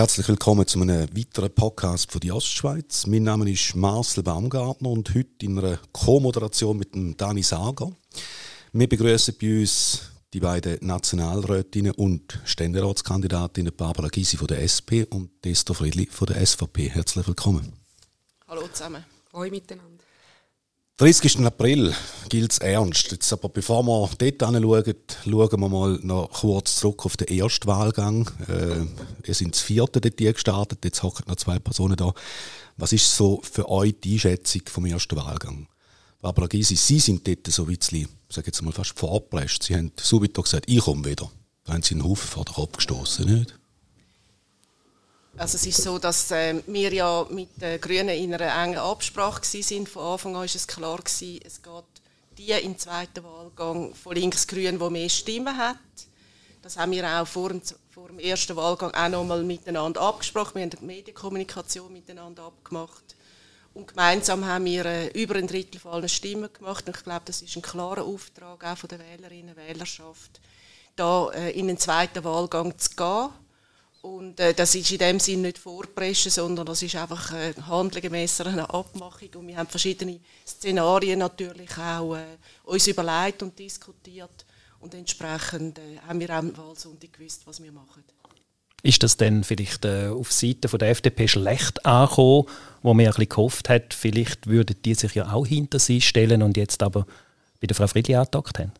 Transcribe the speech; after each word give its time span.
Herzlich 0.00 0.28
willkommen 0.28 0.66
zu 0.66 0.80
einem 0.80 1.14
weiteren 1.14 1.54
Podcast 1.54 2.10
von 2.10 2.20
die 2.20 2.32
Ostschweiz. 2.32 3.06
Mein 3.06 3.24
Name 3.24 3.50
ist 3.50 3.76
Marcel 3.76 4.22
Baumgartner 4.22 4.88
und 4.88 5.14
heute 5.14 5.44
in 5.44 5.58
einer 5.58 5.78
Co-Moderation 5.92 6.78
mit 6.78 6.94
dem 6.94 7.14
Dani 7.18 7.42
Sager. 7.42 7.92
Wir 8.72 8.88
begrüßen 8.88 9.34
bei 9.38 9.60
uns 9.60 10.10
die 10.32 10.40
beiden 10.40 10.78
Nationalrätinnen 10.80 11.92
und 11.92 12.40
Ständeratskandidatinnen 12.46 13.76
Barbara 13.76 14.08
Gysi 14.08 14.38
von 14.38 14.46
der 14.46 14.62
SP 14.64 15.04
und 15.10 15.44
Esther 15.44 15.74
Friedli 15.74 16.06
von 16.06 16.28
der 16.28 16.46
SVP. 16.46 16.88
Herzlich 16.88 17.26
willkommen. 17.26 17.74
Hallo 18.48 18.66
zusammen. 18.68 19.04
Hallo 19.34 19.50
miteinander. 19.50 20.09
30. 21.00 21.46
April 21.46 21.94
gilt 22.28 22.52
es 22.52 22.58
ernst. 22.58 23.10
Jetzt 23.10 23.32
aber 23.32 23.48
bevor 23.48 23.82
wir 23.84 24.10
dort 24.18 24.42
anschauen, 24.42 24.94
schauen 25.24 25.60
wir 25.60 25.68
mal 25.70 25.98
noch 26.02 26.30
kurz 26.30 26.76
zurück 26.76 27.06
auf 27.06 27.16
den 27.16 27.28
ersten 27.28 27.66
Wahlgang. 27.68 28.30
Äh, 28.46 28.84
ihr 29.26 29.32
sind 29.32 29.54
das 29.54 29.62
vierte 29.62 30.02
dort 30.02 30.18
gestartet, 30.18 30.84
jetzt 30.84 31.02
hocken 31.02 31.24
noch 31.26 31.36
zwei 31.36 31.58
Personen 31.58 31.96
da. 31.96 32.12
Was 32.76 32.92
ist 32.92 33.16
so 33.16 33.40
für 33.42 33.70
euch 33.70 33.94
die 34.04 34.12
Einschätzung 34.12 34.60
vom 34.66 34.84
ersten 34.84 35.16
Wahlgang? 35.16 35.68
Barbara 36.20 36.48
Gysi, 36.48 36.76
Sie 36.76 37.00
sind 37.00 37.26
dort 37.26 37.46
so 37.46 37.62
ein 37.62 37.74
bisschen, 37.74 38.06
sage 38.28 38.48
jetzt 38.48 38.60
mal 38.60 38.72
fast 38.72 38.92
vorgeprescht. 38.98 39.62
Sie 39.62 39.74
haben 39.74 39.92
subito 39.98 40.42
gesagt, 40.42 40.66
ich 40.68 40.80
komme 40.80 41.06
wieder. 41.06 41.30
Da 41.64 41.72
haben 41.72 41.82
Sie 41.82 41.94
einen 41.94 42.04
Haufen 42.04 42.28
vor 42.28 42.44
den 42.44 42.52
Kopf 42.52 42.76
gestoßen, 42.76 43.24
nicht? 43.24 43.58
Also 45.36 45.56
es 45.56 45.66
ist 45.66 45.82
so, 45.82 45.98
dass 45.98 46.30
äh, 46.32 46.62
wir 46.66 46.92
ja 46.92 47.26
mit 47.30 47.60
den 47.60 47.80
Grünen 47.80 48.10
in 48.10 48.34
einer 48.34 48.62
engen 48.62 48.78
Absprache 48.78 49.44
sind. 49.44 49.88
Von 49.88 50.02
Anfang 50.02 50.34
an 50.34 50.40
war 50.40 50.44
es 50.44 50.66
klar 50.66 50.98
gewesen, 50.98 51.40
es 51.44 51.62
geht 51.62 51.84
die 52.36 52.52
im 52.52 52.78
zweiten 52.78 53.22
Wahlgang 53.22 53.94
von 53.94 54.14
links-grün, 54.14 54.80
wo 54.80 54.88
mehr 54.88 55.08
Stimmen 55.08 55.56
hat. 55.56 55.76
Das 56.62 56.76
haben 56.76 56.92
wir 56.92 57.06
auch 57.06 57.26
vor 57.26 57.50
dem, 57.50 57.62
vor 57.90 58.08
dem 58.08 58.18
ersten 58.18 58.56
Wahlgang 58.56 58.92
auch 58.92 59.08
nochmal 59.08 59.42
miteinander 59.42 60.00
abgesprochen. 60.00 60.54
Wir 60.54 60.62
haben 60.62 60.70
die 60.70 60.84
Medienkommunikation 60.84 61.92
miteinander 61.92 62.44
abgemacht. 62.44 63.16
Und 63.72 63.88
gemeinsam 63.88 64.44
haben 64.44 64.64
wir 64.64 64.84
äh, 64.84 65.08
über 65.08 65.36
ein 65.36 65.46
Drittel 65.46 65.80
von 65.80 65.92
allen 65.92 66.08
Stimmen 66.08 66.52
gemacht. 66.52 66.86
Und 66.86 66.96
ich 66.96 67.04
glaube, 67.04 67.22
das 67.26 67.42
ist 67.42 67.56
ein 67.56 67.62
klarer 67.62 68.04
Auftrag 68.04 68.64
auch 68.64 68.78
von 68.78 68.88
der 68.88 68.98
Wählerinnen 68.98 69.50
und 69.50 69.56
Wählerschaft, 69.56 70.40
da 70.96 71.30
äh, 71.30 71.50
in 71.50 71.68
den 71.68 71.78
zweiten 71.78 72.24
Wahlgang 72.24 72.76
zu 72.78 72.90
gehen 72.90 73.30
und 74.02 74.40
äh, 74.40 74.54
das 74.54 74.74
ist 74.74 74.90
in 74.90 74.98
dem 74.98 75.20
Sinne 75.20 75.48
nicht 75.48 75.58
vorpreschen, 75.58 76.30
sondern 76.30 76.64
das 76.64 76.82
ist 76.82 76.96
einfach 76.96 77.32
äh, 77.32 77.52
handlungsgemäß 77.54 78.40
eine 78.42 78.68
Abmachung. 78.70 79.28
Und 79.36 79.46
wir 79.46 79.56
haben 79.56 79.68
verschiedene 79.68 80.20
Szenarien 80.46 81.18
natürlich 81.18 81.76
auch 81.76 82.16
äh, 82.16 82.24
uns 82.64 82.86
überlegt 82.86 83.42
und 83.42 83.58
diskutiert. 83.58 84.46
Und 84.80 84.94
entsprechend 84.94 85.78
äh, 85.78 85.98
haben 86.06 86.18
wir 86.18 86.30
am 86.30 86.56
Wahlsonntag 86.56 87.12
gewusst, 87.12 87.42
was 87.44 87.62
wir 87.62 87.72
machen. 87.72 88.02
Ist 88.82 89.02
das 89.02 89.18
denn 89.18 89.44
vielleicht 89.44 89.84
äh, 89.84 90.08
auf 90.08 90.32
Seite 90.32 90.68
von 90.68 90.78
der 90.78 90.88
FDP 90.88 91.28
schlecht 91.28 91.84
angekommen, 91.84 92.46
wo 92.82 92.94
man 92.94 93.04
ein 93.04 93.10
bisschen 93.10 93.28
gehofft 93.28 93.68
hat, 93.68 93.92
vielleicht 93.92 94.46
würden 94.46 94.76
die 94.82 94.94
sich 94.94 95.14
ja 95.14 95.30
auch 95.30 95.46
hinter 95.46 95.78
sie 95.78 96.00
stellen 96.00 96.42
und 96.42 96.56
jetzt 96.56 96.82
aber 96.82 97.06
bei 97.60 97.66
der 97.66 97.76
Frau 97.76 97.86
Friedli 97.86 98.14
angedockt 98.14 98.58
haben? 98.58 98.72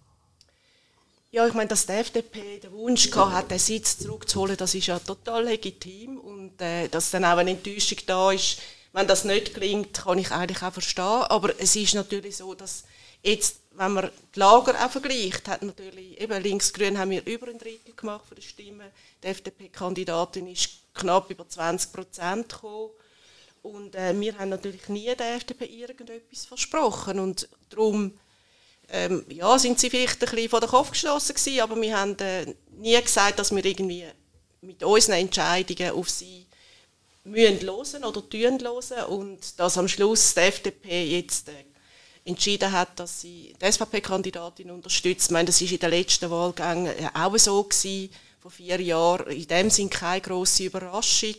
Ja, 1.32 1.46
ich 1.46 1.54
meine, 1.54 1.68
dass 1.68 1.86
die 1.86 1.92
FDP 1.92 2.58
den 2.58 2.72
Wunsch 2.72 3.08
gehabt 3.08 3.32
hat, 3.32 3.50
den 3.52 3.58
Sitz 3.60 3.98
zurückzuholen, 3.98 4.56
das 4.56 4.74
ist 4.74 4.88
ja 4.88 4.98
total 4.98 5.44
legitim. 5.44 6.18
Und 6.18 6.60
äh, 6.60 6.88
dass 6.88 7.12
dann 7.12 7.24
auch 7.24 7.36
eine 7.36 7.52
Enttäuschung 7.52 7.98
da 8.06 8.32
ist, 8.32 8.58
wenn 8.92 9.06
das 9.06 9.24
nicht 9.24 9.54
gelingt, 9.54 9.94
kann 9.94 10.18
ich 10.18 10.32
eigentlich 10.32 10.60
auch 10.64 10.72
verstehen. 10.72 11.04
Aber 11.04 11.52
es 11.60 11.76
ist 11.76 11.94
natürlich 11.94 12.36
so, 12.36 12.54
dass 12.54 12.82
jetzt, 13.22 13.60
wenn 13.76 13.92
man 13.92 14.10
die 14.34 14.40
Lager 14.40 14.74
auch 14.84 14.90
vergleicht, 14.90 15.46
hat 15.46 15.62
natürlich, 15.62 16.20
eben 16.20 16.42
links-grün 16.42 16.98
haben 16.98 17.10
wir 17.10 17.24
über 17.24 17.46
ein 17.46 17.58
Drittel 17.58 17.94
gemacht 17.94 18.26
von 18.26 18.34
den 18.34 18.42
Stimmen. 18.42 18.90
Die 19.22 19.28
FDP-Kandidatin 19.28 20.48
ist 20.48 20.70
knapp 20.94 21.30
über 21.30 21.48
20 21.48 21.92
Prozent 21.92 22.48
gekommen. 22.48 22.90
Und 23.62 23.94
äh, 23.94 24.18
wir 24.18 24.36
haben 24.36 24.48
natürlich 24.48 24.88
nie 24.88 25.14
der 25.14 25.36
FDP 25.36 25.66
irgendetwas 25.66 26.46
versprochen. 26.46 27.20
Und 27.20 27.48
darum 27.68 28.18
ähm, 28.92 29.24
ja, 29.28 29.58
sind 29.58 29.78
sie 29.78 29.90
vielleicht 29.90 30.22
ein 30.22 30.30
bisschen 30.30 30.48
vor 30.48 30.60
den 30.60 30.68
Kopf 30.68 30.90
gestoßen 30.90 31.34
gewesen, 31.34 31.60
aber 31.60 31.80
wir 31.80 31.96
haben 31.96 32.18
äh, 32.18 32.54
nie 32.78 33.00
gesagt, 33.00 33.38
dass 33.38 33.54
wir 33.54 33.64
irgendwie 33.64 34.04
mit 34.60 34.82
unseren 34.82 35.16
Entscheidungen 35.16 35.92
auf 35.92 36.10
sie 36.10 36.46
müssen 37.24 37.60
hören 37.60 38.04
oder 38.04 38.28
tun 38.28 38.58
hören 38.60 39.04
und 39.08 39.58
dass 39.58 39.78
am 39.78 39.88
Schluss 39.88 40.34
die 40.34 40.40
FDP 40.40 41.04
jetzt 41.04 41.48
äh, 41.48 41.64
entschieden 42.24 42.72
hat, 42.72 42.98
dass 42.98 43.20
sie 43.20 43.54
die 43.60 43.72
SVP-Kandidatin 43.72 44.70
unterstützt. 44.70 45.26
Ich 45.26 45.30
meine, 45.32 45.46
das 45.46 45.60
war 45.60 45.70
in 45.70 45.78
den 45.78 45.90
letzten 45.90 46.30
Wahlgängen 46.30 46.86
äh, 46.86 47.08
auch 47.14 47.36
so 47.38 47.62
gewesen, 47.62 48.10
vor 48.40 48.50
vier 48.50 48.80
Jahren. 48.80 49.30
In 49.30 49.46
dem 49.46 49.70
Sinne 49.70 49.90
keine 49.90 50.20
grosse 50.20 50.64
Überraschung. 50.64 51.36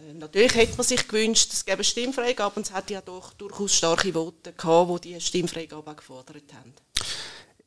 Äh, 0.00 0.14
natürlich 0.14 0.54
hätte 0.54 0.76
man 0.76 0.86
sich 0.86 1.06
gewünscht, 1.06 1.52
es 1.52 1.64
gäbe 1.64 1.84
Stimmfreigabe 1.84 2.56
und 2.56 2.66
es 2.66 2.72
hat 2.72 2.90
ja 2.90 3.00
doch 3.00 3.32
durchaus 3.34 3.74
starke 3.74 4.12
Voten 4.12 4.54
gehabt, 4.56 5.04
die 5.04 5.08
diese 5.08 5.20
Stimmfreigabe 5.20 5.90
auch 5.90 5.96
gefordert 5.96 6.52
haben. 6.54 6.72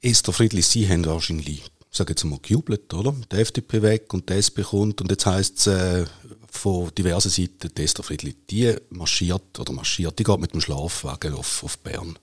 Esther 0.01 0.33
Friedli, 0.33 0.61
Sie 0.61 0.87
haben 0.87 1.05
wahrscheinlich, 1.05 1.63
sage 1.89 2.11
jetzt 2.11 2.23
mal, 2.23 2.39
gejubelt, 2.41 2.93
oder? 2.93 3.15
Die 3.31 3.35
FDP 3.37 3.81
weg 3.81 4.13
und 4.13 4.29
die 4.29 4.33
SP 4.35 4.63
kommt 4.63 5.01
und 5.01 5.09
jetzt 5.11 5.25
heisst 5.25 5.59
es 5.59 5.67
äh, 5.67 6.05
von 6.51 6.93
diversen 6.95 7.29
Seiten, 7.29 7.73
die 7.75 7.83
Esther 7.83 8.03
Friedli, 8.03 8.35
die 8.49 8.75
marschiert 8.89 9.59
oder 9.59 9.71
marschiert, 9.73 10.19
die 10.19 10.23
geht 10.23 10.39
mit 10.39 10.53
dem 10.53 10.61
Schlafwagen 10.61 11.33
auf, 11.33 11.63
auf 11.63 11.77
Bern. 11.79 12.17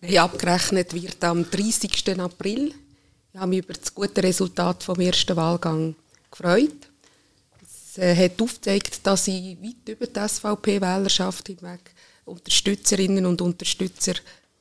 Hey, 0.00 0.18
abgerechnet 0.18 0.92
wird 0.94 1.24
am 1.24 1.50
30. 1.50 2.20
April. 2.20 2.72
Ich 3.32 3.40
habe 3.40 3.48
mich 3.48 3.64
über 3.64 3.74
das 3.74 3.92
gute 3.92 4.22
Resultat 4.22 4.84
vom 4.84 5.00
ersten 5.00 5.36
Wahlgang 5.36 5.96
gefreut 6.30 6.90
äh, 7.98 8.14
hat 8.14 8.40
aufgezeigt, 8.40 9.00
dass 9.04 9.28
ich 9.28 9.56
weit 9.62 9.88
über 9.88 10.06
die 10.06 10.28
SVP-Wählerschaft 10.28 11.48
hinweg 11.48 11.80
Unterstützerinnen 12.24 13.24
und 13.26 13.40
Unterstützer 13.40 14.14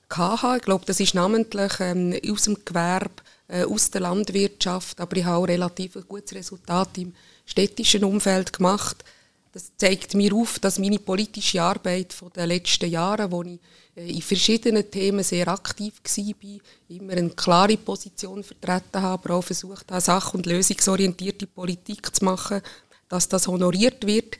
hatte. 0.09 0.57
Ich 0.57 0.63
glaube, 0.63 0.85
das 0.85 0.99
ist 0.99 1.15
namentlich 1.15 1.73
ähm, 1.79 2.15
aus 2.29 2.43
dem 2.43 2.57
Gewerbe, 2.63 3.23
äh, 3.47 3.63
aus 3.63 3.91
der 3.91 4.01
Landwirtschaft, 4.01 4.99
aber 5.01 5.17
ich 5.17 5.25
habe 5.25 5.37
auch 5.37 5.47
relativ 5.47 5.95
ein 5.95 6.05
gutes 6.07 6.35
Resultat 6.35 6.97
im 6.97 7.13
städtischen 7.45 8.03
Umfeld 8.03 8.53
gemacht. 8.53 9.03
Das 9.51 9.71
zeigt 9.77 10.13
mir 10.15 10.33
auf, 10.33 10.59
dass 10.59 10.79
meine 10.79 10.99
politische 10.99 11.61
Arbeit 11.61 12.11
von 12.11 12.29
den 12.33 12.49
letzten 12.49 12.89
Jahren, 12.89 13.31
wo 13.31 13.41
ich 13.41 13.59
äh, 13.95 14.11
in 14.11 14.21
verschiedenen 14.21 14.89
Themen 14.91 15.23
sehr 15.23 15.47
aktiv 15.47 15.93
war, 16.03 16.59
immer 16.89 17.13
eine 17.13 17.29
klare 17.29 17.77
Position 17.77 18.43
vertreten 18.43 19.01
habe, 19.01 19.23
aber 19.23 19.35
auch 19.35 19.43
versucht 19.43 19.89
habe, 19.91 20.01
sach- 20.01 20.33
und 20.33 20.45
lösungsorientierte 20.45 21.47
Politik 21.47 22.13
zu 22.13 22.25
machen, 22.25 22.61
dass 23.09 23.29
das 23.29 23.47
honoriert 23.47 24.05
wird. 24.05 24.37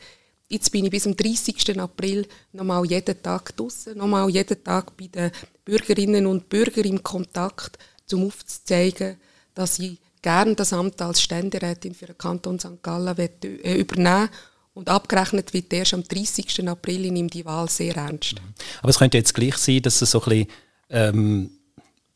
Jetzt 0.48 0.72
bin 0.72 0.86
ich 0.86 0.92
bis 0.92 1.04
zum 1.04 1.16
30. 1.16 1.80
April 1.80 2.28
nochmal 2.54 2.86
jeden 2.86 3.22
Tag 3.22 3.56
draußen, 3.56 3.98
nochmal 3.98 4.30
jeden 4.30 4.64
Tag 4.64 4.96
bei 4.96 5.08
den 5.08 5.32
Bürgerinnen 5.64 6.28
und 6.28 6.50
Bürgern 6.50 6.86
im 6.86 7.02
Kontakt, 7.02 7.80
um 8.12 8.28
aufzuzeigen, 8.28 9.18
dass 9.56 9.80
ich 9.80 9.98
gerne 10.22 10.56
das 10.56 10.74
Amt 10.74 11.02
als 11.02 11.22
Ständerätin 11.22 11.94
für 11.94 12.08
den 12.08 12.18
Kanton 12.18 12.60
St. 12.60 12.82
Gallen 12.82 13.18
äh, 13.18 13.76
übernehmen 13.76 14.30
und 14.74 14.90
abgerechnet 14.90 15.54
wird 15.54 15.72
erst 15.74 15.94
am 15.94 16.04
30. 16.04 16.68
April. 16.68 17.06
Ich 17.06 17.12
nehme 17.12 17.30
die 17.30 17.46
Wahl 17.46 17.70
sehr 17.70 17.96
ernst. 17.96 18.36
Aber 18.82 18.90
es 18.90 19.00
könnte 19.00 19.18
jetzt 19.18 19.34
gleich 19.34 19.58
sein, 19.58 19.82
dass 19.82 20.02
es 20.02 20.12
so 20.12 20.20
ein 20.22 20.30
bisschen 20.30 20.48
ähm, 20.90 21.50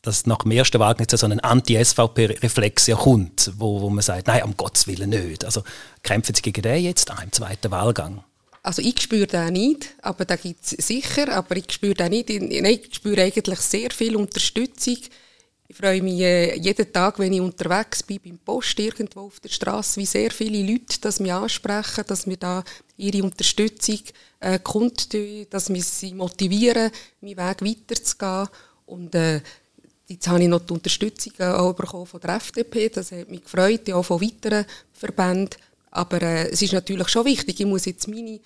dass 0.01 0.25
nach 0.25 0.39
dem 0.39 0.51
ersten 0.51 0.79
Wahlgang 0.79 1.07
so 1.09 1.25
ein 1.25 1.39
Anti-SVP-Reflex 1.39 2.87
ja 2.87 2.95
kommt, 2.95 3.51
wo, 3.57 3.81
wo 3.81 3.89
man 3.89 4.01
sagt, 4.01 4.27
nein, 4.27 4.43
um 4.43 4.55
Gottes 4.55 4.87
Willen 4.87 5.09
nicht. 5.09 5.43
Also 5.43 5.63
kämpfen 6.03 6.33
Sie 6.33 6.41
gegen 6.41 6.61
den 6.61 6.83
jetzt 6.83 7.11
auch 7.11 7.21
im 7.21 7.31
zweiten 7.31 7.71
Wahlgang? 7.71 8.23
Also 8.63 8.81
ich 8.81 9.01
spüre 9.01 9.27
den 9.27 9.53
nicht, 9.53 9.95
aber 10.01 10.25
da 10.25 10.35
gibt 10.35 10.63
es 10.63 10.85
sicher, 10.85 11.31
aber 11.33 11.55
ich 11.57 11.71
spüre 11.71 11.95
den 11.95 12.11
nicht. 12.11 12.29
Ich 12.29 12.95
spüre 12.95 13.23
eigentlich 13.23 13.59
sehr 13.59 13.91
viel 13.91 14.15
Unterstützung. 14.15 14.97
Ich 15.67 15.75
freue 15.75 16.01
mich 16.01 16.19
äh, 16.21 16.57
jeden 16.57 16.91
Tag, 16.91 17.19
wenn 17.19 17.31
ich 17.31 17.41
unterwegs 17.41 18.01
bin, 18.01 18.19
beim 18.23 18.39
Post 18.39 18.79
irgendwo 18.79 19.21
auf 19.27 19.39
der 19.39 19.49
Straße, 19.49 19.99
wie 19.99 20.05
sehr 20.05 20.31
viele 20.31 20.63
Leute 20.63 20.99
das 20.99 21.19
mich 21.19 21.31
ansprechen, 21.31 22.05
dass 22.07 22.25
wir 22.25 22.37
da 22.37 22.63
ihre 22.97 23.23
Unterstützung 23.23 23.99
äh, 24.39 24.57
kundtun, 24.57 25.45
dass 25.49 25.71
wir 25.71 25.83
sie 25.83 26.15
motivieren, 26.15 26.89
meinen 27.21 27.37
Weg 27.37 27.61
weiterzugehen. 27.61 28.47
Und 28.87 29.13
äh, 29.13 29.41
Jetzt 30.11 30.27
habe 30.27 30.41
ich 30.41 30.49
noch 30.49 30.65
die 30.65 30.73
Unterstützung 30.73 31.33
auch 31.39 31.73
bekommen 31.73 32.07
von 32.07 32.19
der 32.19 32.37
FDP. 32.37 32.89
Das 32.89 33.11
hat 33.11 33.29
mich 33.29 33.43
gefreut, 33.43 33.87
auch 33.91 34.01
von 34.01 34.19
weiteren 34.19 34.65
Verbänden. 34.91 35.61
Aber 35.91 36.19
äh, 36.23 36.49
es 36.49 36.63
ist 36.63 36.73
natürlich 36.73 37.09
schon 37.09 37.25
wichtig, 37.25 37.59
ich 37.59 37.65
muss 37.65 37.85
jetzt 37.85 38.07
meine 38.07 38.39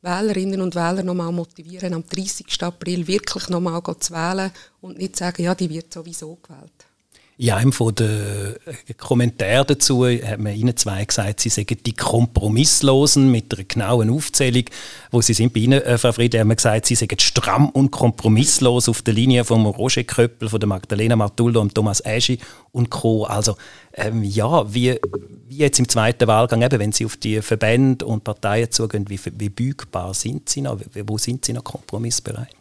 Wählerinnen 0.00 0.62
und 0.62 0.74
Wähler 0.74 1.02
noch 1.02 1.14
mal 1.14 1.30
motivieren, 1.30 1.92
am 1.92 2.06
30. 2.06 2.46
April 2.62 3.06
wirklich 3.06 3.48
noch 3.50 3.60
mal 3.60 3.82
zu 4.00 4.14
wählen 4.14 4.50
und 4.80 4.96
nicht 4.96 5.16
sagen, 5.16 5.42
ja, 5.42 5.54
die 5.54 5.68
wird 5.68 5.92
sowieso 5.92 6.36
gewählt. 6.36 6.72
In 7.36 7.50
einem 7.50 7.72
der 7.96 8.54
äh, 8.64 8.94
Kommentare 8.96 9.64
dazu 9.64 10.06
hat 10.06 10.38
man 10.38 10.54
Ihnen 10.54 10.76
zwei 10.76 11.04
gesagt, 11.04 11.40
Sie 11.40 11.48
seien 11.48 11.66
die 11.66 11.92
Kompromisslosen 11.92 13.28
mit 13.28 13.52
einer 13.52 13.64
genauen 13.64 14.10
Aufzählung, 14.10 14.64
wo 15.10 15.20
Sie 15.20 15.34
sind 15.34 15.52
bei 15.52 15.60
Ihnen, 15.60 15.82
äh, 15.82 15.98
Frau 15.98 16.12
Friede, 16.12 16.38
haben 16.38 16.48
wir 16.48 16.54
gesagt, 16.54 16.86
Sie 16.86 16.94
seien 16.94 17.18
stramm 17.18 17.70
und 17.70 17.90
kompromisslos 17.90 18.88
auf 18.88 19.02
der 19.02 19.14
Linie 19.14 19.44
von 19.44 19.66
Roger 19.66 20.04
Köppel, 20.04 20.48
von 20.48 20.60
der 20.60 20.68
Magdalena 20.68 21.16
Martullo 21.16 21.60
und 21.60 21.74
Thomas 21.74 22.00
Eschi 22.02 22.38
und 22.70 22.90
Co. 22.90 23.24
Also 23.24 23.56
ähm, 23.94 24.22
ja, 24.22 24.72
wie, 24.72 25.00
wie 25.48 25.56
jetzt 25.56 25.80
im 25.80 25.88
zweiten 25.88 26.28
Wahlgang, 26.28 26.62
eben, 26.62 26.78
wenn 26.78 26.92
Sie 26.92 27.04
auf 27.04 27.16
die 27.16 27.42
Verbände 27.42 28.06
und 28.06 28.22
Parteien 28.22 28.70
zugehen, 28.70 29.10
wie, 29.10 29.18
wie 29.38 29.48
bügbar 29.48 30.14
sind 30.14 30.48
Sie 30.48 30.60
noch? 30.60 30.78
Wo 31.06 31.18
sind 31.18 31.44
Sie 31.44 31.52
noch 31.52 31.64
kompromissbereit? 31.64 32.54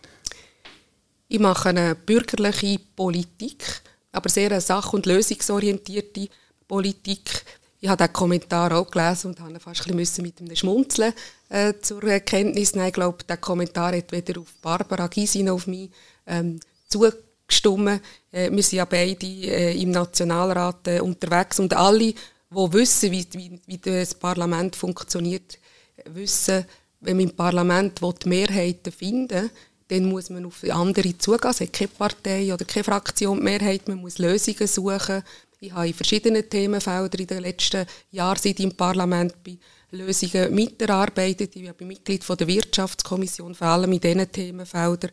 Ich 1.27 1.39
mache 1.39 1.69
eine 1.69 1.93
bürgerliche 1.93 2.79
Politik 2.95 3.83
aber 4.13 4.29
sehr 4.29 4.51
eine 4.51 4.61
sach- 4.61 4.93
und 4.93 5.05
lösungsorientierte 5.05 6.29
Politik. 6.67 7.43
Ich 7.81 7.89
habe 7.89 8.01
den 8.01 8.13
Kommentar 8.13 8.71
auch 8.71 8.89
gelesen 8.89 9.31
und 9.31 9.39
habe 9.41 9.59
fast 9.59 9.85
ein 9.89 9.97
bisschen 9.97 10.23
mit 10.23 10.39
einem 10.39 10.55
Schmunzeln 10.55 11.13
äh, 11.49 11.73
zur 11.81 12.01
Kenntnis 12.21 12.75
nehmen. 12.75 12.87
Ich 12.87 12.93
glaube, 12.93 13.25
der 13.25 13.37
Kommentar 13.37 13.93
hat 13.93 14.13
weder 14.13 14.39
auf 14.39 14.53
Barbara 14.61 15.07
Gysi 15.07 15.43
noch 15.43 15.55
auf 15.55 15.67
mich 15.67 15.89
ähm, 16.25 16.61
zugestimmt. 16.87 18.01
Äh, 18.31 18.49
wir 18.51 18.63
sind 18.63 18.77
ja 18.77 18.85
beide 18.85 19.25
äh, 19.25 19.81
im 19.81 19.91
Nationalrat 19.91 20.87
äh, 20.87 20.99
unterwegs 21.01 21.59
und 21.59 21.73
alle, 21.73 22.13
die 22.13 22.15
wissen, 22.51 23.11
wie, 23.11 23.27
wie, 23.33 23.59
wie 23.65 23.77
das 23.79 24.13
Parlament 24.13 24.77
funktioniert, 24.77 25.59
wissen, 26.05 26.65
wenn 27.01 27.17
man 27.17 27.29
im 27.29 27.35
Parlament 27.35 27.99
Mehrheiten 28.25 28.93
finden 28.93 29.43
will, 29.43 29.51
dann 29.87 30.05
muss 30.05 30.29
man 30.29 30.45
auf 30.45 30.63
andere 30.63 31.17
zugehen. 31.17 31.51
Es 31.51 31.61
hat 31.61 31.73
keine 31.73 31.87
Partei 31.89 32.53
oder 32.53 32.65
keine 32.65 32.83
Fraktion 32.83 33.37
die 33.37 33.43
Mehrheit. 33.43 33.87
Man 33.87 33.99
muss 33.99 34.17
Lösungen 34.17 34.67
suchen. 34.67 35.23
Ich 35.59 35.71
habe 35.71 35.87
in 35.87 35.93
verschiedenen 35.93 36.49
Themenfeldern 36.49 37.21
in 37.21 37.27
den 37.27 37.41
letzten 37.41 37.85
Jahren, 38.11 38.39
seit 38.41 38.59
ich 38.59 38.65
im 38.65 38.75
Parlament 38.75 39.41
bin, 39.43 39.59
Lösungen 39.91 40.53
mitgearbeitet. 40.53 41.55
Ich 41.55 41.71
bin 41.73 41.87
Mitglied 41.87 42.23
von 42.23 42.37
der 42.37 42.47
Wirtschaftskommission, 42.47 43.55
vor 43.55 43.67
allem 43.67 43.91
in 43.93 44.01
diesen 44.01 44.31
Themenfeldern. 44.31 45.11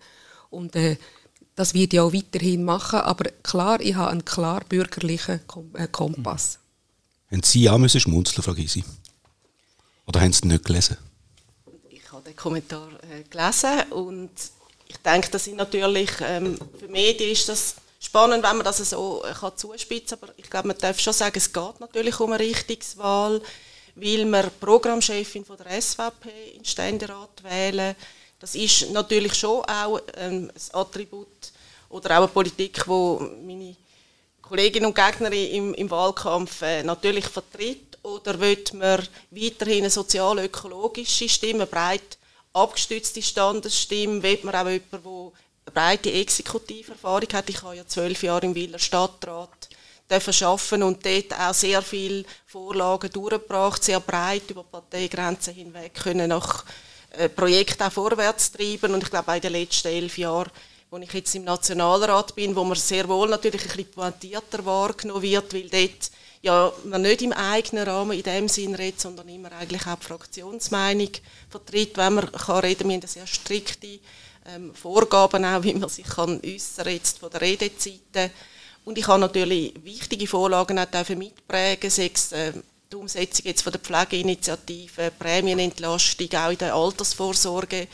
Und 0.50 0.74
äh, 0.74 0.96
das 1.54 1.74
werde 1.74 1.96
ich 1.96 2.00
auch 2.00 2.12
weiterhin 2.12 2.64
machen. 2.64 3.00
Aber 3.00 3.30
klar, 3.42 3.80
ich 3.80 3.94
habe 3.94 4.10
einen 4.10 4.24
klar 4.24 4.62
bürgerlichen 4.68 5.40
Kom 5.46 5.70
äh, 5.76 5.86
Kompass. 5.86 6.58
Haben 7.30 7.42
Sie 7.44 7.70
auch 7.70 7.78
müssen 7.78 8.00
schmunzeln, 8.00 8.42
Frau 8.42 8.54
Gysi? 8.54 8.82
Oder 10.06 10.20
haben 10.20 10.32
Sie 10.32 10.48
nicht 10.48 10.64
gelesen? 10.64 10.96
Ich 11.90 12.10
habe 12.10 12.24
den 12.24 12.34
Kommentar 12.34 12.88
äh, 13.04 13.22
gelesen 13.22 13.92
und 13.92 14.30
ich 14.90 14.96
denke, 14.98 15.30
das 15.30 15.44
sind 15.44 15.56
natürlich, 15.56 16.10
ähm, 16.20 16.58
für 16.78 16.88
Medien 16.88 17.30
ist 17.30 17.48
das 17.48 17.76
spannend, 18.00 18.42
wenn 18.42 18.56
man 18.56 18.64
das 18.64 18.78
so 18.78 19.24
äh, 19.24 19.32
kann 19.32 19.56
zuspitzen 19.56 20.18
kann, 20.18 20.28
aber 20.28 20.38
ich 20.38 20.50
glaube, 20.50 20.68
man 20.68 20.78
darf 20.78 20.98
schon 20.98 21.12
sagen, 21.12 21.38
es 21.38 21.52
geht 21.52 21.80
natürlich 21.80 22.18
um 22.18 22.32
eine 22.32 22.42
Richtungswahl, 22.42 23.40
weil 23.94 24.24
wir 24.24 24.50
Programmchefin 24.60 25.44
von 25.44 25.56
der 25.58 25.80
SVP 25.80 26.28
in 26.56 26.64
Ständerat 26.64 27.42
wählen. 27.44 27.94
Das 28.40 28.56
ist 28.56 28.90
natürlich 28.90 29.34
schon 29.34 29.64
auch 29.64 30.00
ähm, 30.16 30.50
ein 30.52 30.80
Attribut 30.80 31.52
oder 31.88 32.10
auch 32.10 32.24
eine 32.24 32.28
Politik, 32.28 32.88
wo 32.88 33.20
meine 33.44 33.76
Kolleginnen 34.42 34.86
und 34.86 34.94
Gegner 34.96 35.30
im, 35.30 35.72
im 35.74 35.90
Wahlkampf 35.90 36.62
äh, 36.62 36.82
natürlich 36.82 37.26
vertritt. 37.26 37.98
Oder 38.02 38.40
wird 38.40 38.74
man 38.74 39.06
weiterhin 39.30 39.80
eine 39.80 39.90
sozial-ökologische 39.90 41.28
Stimme 41.28 41.66
breit 41.66 42.18
abgestützte 42.52 43.22
Standesstimme, 43.22 44.22
will 44.22 44.38
man 44.42 44.54
auch 44.54 44.68
jemanden, 44.68 44.90
der 44.92 45.02
eine 45.02 45.72
breite 45.72 46.12
Exekutiverfahrung 46.12 47.28
hat. 47.32 47.50
Ich 47.50 47.62
habe 47.62 47.76
ja 47.76 47.86
zwölf 47.86 48.22
Jahre 48.22 48.46
im 48.46 48.54
Wieler 48.54 48.78
Stadtrat 48.78 49.68
arbeiten 50.08 50.82
und 50.82 51.06
dort 51.06 51.38
auch 51.38 51.54
sehr 51.54 51.82
viele 51.82 52.24
Vorlagen 52.46 53.10
durchgebracht, 53.10 53.84
sehr 53.84 54.00
breit 54.00 54.50
über 54.50 54.64
Parteigrenzen 54.64 55.54
hinweg 55.54 55.94
können 55.94 56.30
nach 56.30 56.64
äh, 57.10 57.28
Projekten 57.28 57.84
auch 57.84 57.92
vorwärts 57.92 58.50
treiben 58.50 58.94
und 58.94 59.04
ich 59.04 59.10
glaube 59.10 59.36
in 59.36 59.40
den 59.40 59.52
letzten 59.52 59.88
elf 59.88 60.18
Jahren 60.18 60.50
wo 60.90 60.98
ich 60.98 61.12
jetzt 61.12 61.34
im 61.36 61.44
Nationalrat 61.44 62.34
bin, 62.34 62.56
wo 62.56 62.64
man 62.64 62.76
sehr 62.76 63.08
wohl 63.08 63.28
natürlich 63.28 63.62
ein 63.62 63.68
bisschen 63.68 63.92
pointierter 63.92 64.64
wahrgenommen 64.64 65.22
wird, 65.22 65.54
weil 65.54 65.68
dort 65.68 66.10
ja, 66.42 66.72
man 66.84 67.02
nicht 67.02 67.22
im 67.22 67.32
eigenen 67.32 67.86
Rahmen 67.86 68.16
in 68.16 68.22
dem 68.22 68.48
Sinn 68.48 68.74
redet, 68.74 69.00
sondern 69.00 69.28
immer 69.28 69.52
eigentlich 69.52 69.86
auch 69.86 69.96
die 69.96 70.06
Fraktionsmeinung 70.06 71.10
vertritt, 71.48 71.96
wenn 71.98 72.14
man 72.14 72.32
kann 72.32 72.60
reden. 72.60 72.88
Wir 72.88 72.96
haben 72.96 73.06
sehr 73.06 73.26
strikte 73.26 73.98
ähm, 74.46 74.74
Vorgaben 74.74 75.44
auch, 75.44 75.62
wie 75.62 75.74
man 75.74 75.88
sich 75.88 76.06
kann 76.06 76.40
äußern 76.44 76.88
jetzt 76.88 77.18
von 77.18 77.30
der 77.30 77.42
Redezeiten. 77.42 78.30
Und 78.84 78.96
ich 78.96 79.06
habe 79.06 79.20
natürlich 79.20 79.74
wichtige 79.84 80.26
Vorlagen 80.26 80.78
auch 80.78 81.08
mitprägen, 81.10 81.90
sechs 81.90 82.32
äh, 82.32 82.52
die 82.90 82.96
Umsetzung 82.96 83.46
jetzt 83.46 83.62
von 83.62 83.72
der 83.72 83.80
Pflegeinitiative, 83.80 85.12
Prämienentlastung, 85.16 86.28
auch 86.34 86.50
in 86.50 86.58
der 86.58 86.74
Altersvorsorge, 86.74 87.86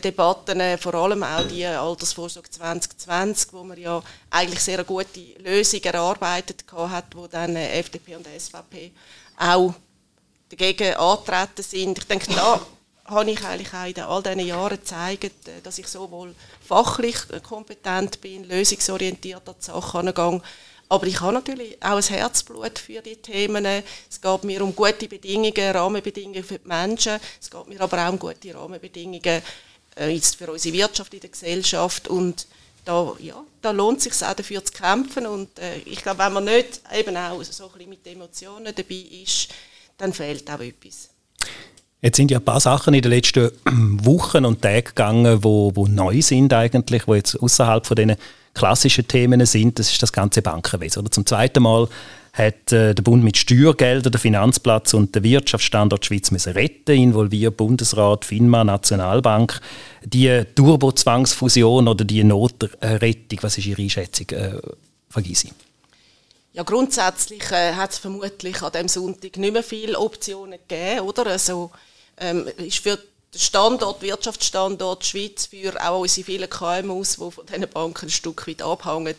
Debatten, 0.00 0.60
äh, 0.60 0.78
vor 0.78 0.94
allem 0.94 1.22
auch 1.22 1.46
die 1.46 1.66
Altersvorsorge 1.66 2.50
2020, 2.50 3.52
wo 3.52 3.64
man 3.64 3.78
ja 3.78 4.02
eigentlich 4.30 4.60
sehr 4.60 4.78
eine 4.78 4.84
gute 4.84 5.20
Lösung 5.38 5.82
erarbeitet 5.82 6.64
hat, 6.72 7.14
wo 7.14 7.26
dann 7.26 7.54
äh, 7.56 7.78
FDP 7.78 8.16
und 8.16 8.26
SVP 8.26 8.92
auch 9.36 9.74
dagegen 10.48 10.94
antreten 10.94 11.62
sind. 11.62 11.98
Ich 11.98 12.04
denke, 12.04 12.32
da 12.34 12.60
habe 13.04 13.30
ich 13.30 13.44
eigentlich 13.44 13.74
auch 13.74 13.86
in 13.86 14.00
all 14.00 14.22
diesen 14.22 14.46
Jahren 14.46 14.78
gezeigt, 14.78 15.32
dass 15.62 15.78
ich 15.78 15.86
sowohl 15.86 16.34
fachlich 16.66 17.16
kompetent 17.42 18.20
bin, 18.22 18.44
lösungsorientiert 18.44 19.46
an 19.46 19.54
die 19.60 19.64
Sache 19.64 19.98
angehe, 19.98 20.40
aber 20.88 21.06
ich 21.06 21.20
habe 21.20 21.32
natürlich 21.32 21.82
auch 21.82 21.96
ein 21.96 22.02
Herzblut 22.02 22.78
für 22.78 23.00
die 23.00 23.16
Themen. 23.16 23.64
Es 23.66 24.20
geht 24.20 24.44
mir 24.44 24.62
um 24.62 24.76
gute 24.76 25.08
Bedingungen, 25.08 25.72
Rahmenbedingungen 25.72 26.44
für 26.44 26.58
die 26.58 26.68
Menschen. 26.68 27.18
Es 27.40 27.50
geht 27.50 27.66
mir 27.66 27.80
aber 27.80 28.06
auch 28.06 28.12
um 28.12 28.18
gute 28.18 28.54
Rahmenbedingungen 28.54 29.42
äh, 29.96 30.08
jetzt 30.10 30.36
für 30.36 30.50
unsere 30.50 30.74
Wirtschaft 30.74 31.14
in 31.14 31.20
der 31.20 31.30
Gesellschaft 31.30 32.08
und 32.08 32.46
da, 32.84 33.14
ja, 33.18 33.42
da 33.62 33.70
lohnt 33.70 33.98
es 33.98 34.04
sich 34.04 34.26
auch 34.26 34.34
dafür 34.34 34.64
zu 34.64 34.72
kämpfen 34.72 35.26
und 35.26 35.58
äh, 35.58 35.78
ich 35.86 36.02
glaube, 36.02 36.18
wenn 36.18 36.32
man 36.32 36.44
nicht 36.44 36.80
eben 36.94 37.16
auch 37.16 37.42
so 37.42 37.64
ein 37.64 37.72
bisschen 37.72 37.90
mit 37.90 38.06
Emotionen 38.06 38.74
dabei 38.74 39.04
ist, 39.22 39.48
dann 39.96 40.12
fehlt 40.12 40.50
auch 40.50 40.60
etwas. 40.60 41.08
Jetzt 42.02 42.18
sind 42.18 42.30
ja 42.30 42.38
ein 42.38 42.44
paar 42.44 42.60
Sachen 42.60 42.92
in 42.92 43.00
den 43.00 43.10
letzten 43.10 43.50
Wochen 44.04 44.44
und 44.44 44.60
Tagen 44.60 44.84
gegangen, 44.84 45.42
wo, 45.42 45.72
wo 45.74 45.86
neu 45.86 46.20
sind 46.20 46.52
eigentlich, 46.52 47.08
wo 47.08 47.14
jetzt 47.14 47.40
außerhalb 47.40 47.86
von 47.86 47.96
diesen 47.96 48.16
klassischen 48.52 49.08
Themen 49.08 49.44
sind. 49.46 49.78
Das 49.78 49.90
ist 49.90 50.02
das 50.02 50.12
ganze 50.12 50.42
Bankenwesen. 50.42 51.00
Oder 51.00 51.10
zum 51.10 51.24
zweiten 51.24 51.62
Mal 51.62 51.88
hat 52.34 52.72
äh, 52.72 52.94
der 52.94 53.02
Bund 53.02 53.22
mit 53.22 53.36
Steuergeldern 53.36 54.12
den 54.12 54.20
Finanzplatz 54.20 54.92
und 54.92 55.14
den 55.14 55.22
Wirtschaftsstandort 55.22 56.04
Schweiz 56.04 56.32
müssen 56.32 56.52
retten, 56.52 56.96
involviert 56.96 57.56
Bundesrat, 57.56 58.24
FINMA, 58.24 58.64
Nationalbank. 58.64 59.60
Die 60.04 60.42
Turbo-Zwangsfusion 60.54 61.86
oder 61.88 62.04
die 62.04 62.24
Notrettung, 62.24 63.38
was 63.40 63.56
ist 63.56 63.66
Ihre 63.66 63.82
Einschätzung, 63.82 64.28
äh, 64.30 64.58
vergesse 65.08 65.48
ja, 66.54 66.62
grundsätzlich 66.62 67.50
äh, 67.50 67.72
hat 67.74 67.90
es 67.90 67.98
vermutlich 67.98 68.62
an 68.62 68.70
dem 68.70 68.86
Sonntag 68.86 69.36
nicht 69.38 69.52
mehr 69.52 69.64
viele 69.64 69.98
Optionen 69.98 70.60
gegeben, 70.68 71.00
oder? 71.00 71.26
Also 71.26 71.72
ähm, 72.16 72.46
ist 72.58 72.78
für 72.78 72.96
den 72.96 73.40
Standort, 73.40 74.02
Wirtschaftsstandort 74.02 75.04
Schweiz, 75.04 75.46
für 75.46 75.74
auch 75.84 76.02
unsere 76.02 76.24
vielen 76.24 76.48
KMUs, 76.48 77.16
die 77.16 77.30
von 77.32 77.46
diesen 77.46 77.68
Banken 77.68 78.06
ein 78.06 78.10
Stück 78.10 78.46
weit 78.46 78.62
abhängen, 78.62 79.16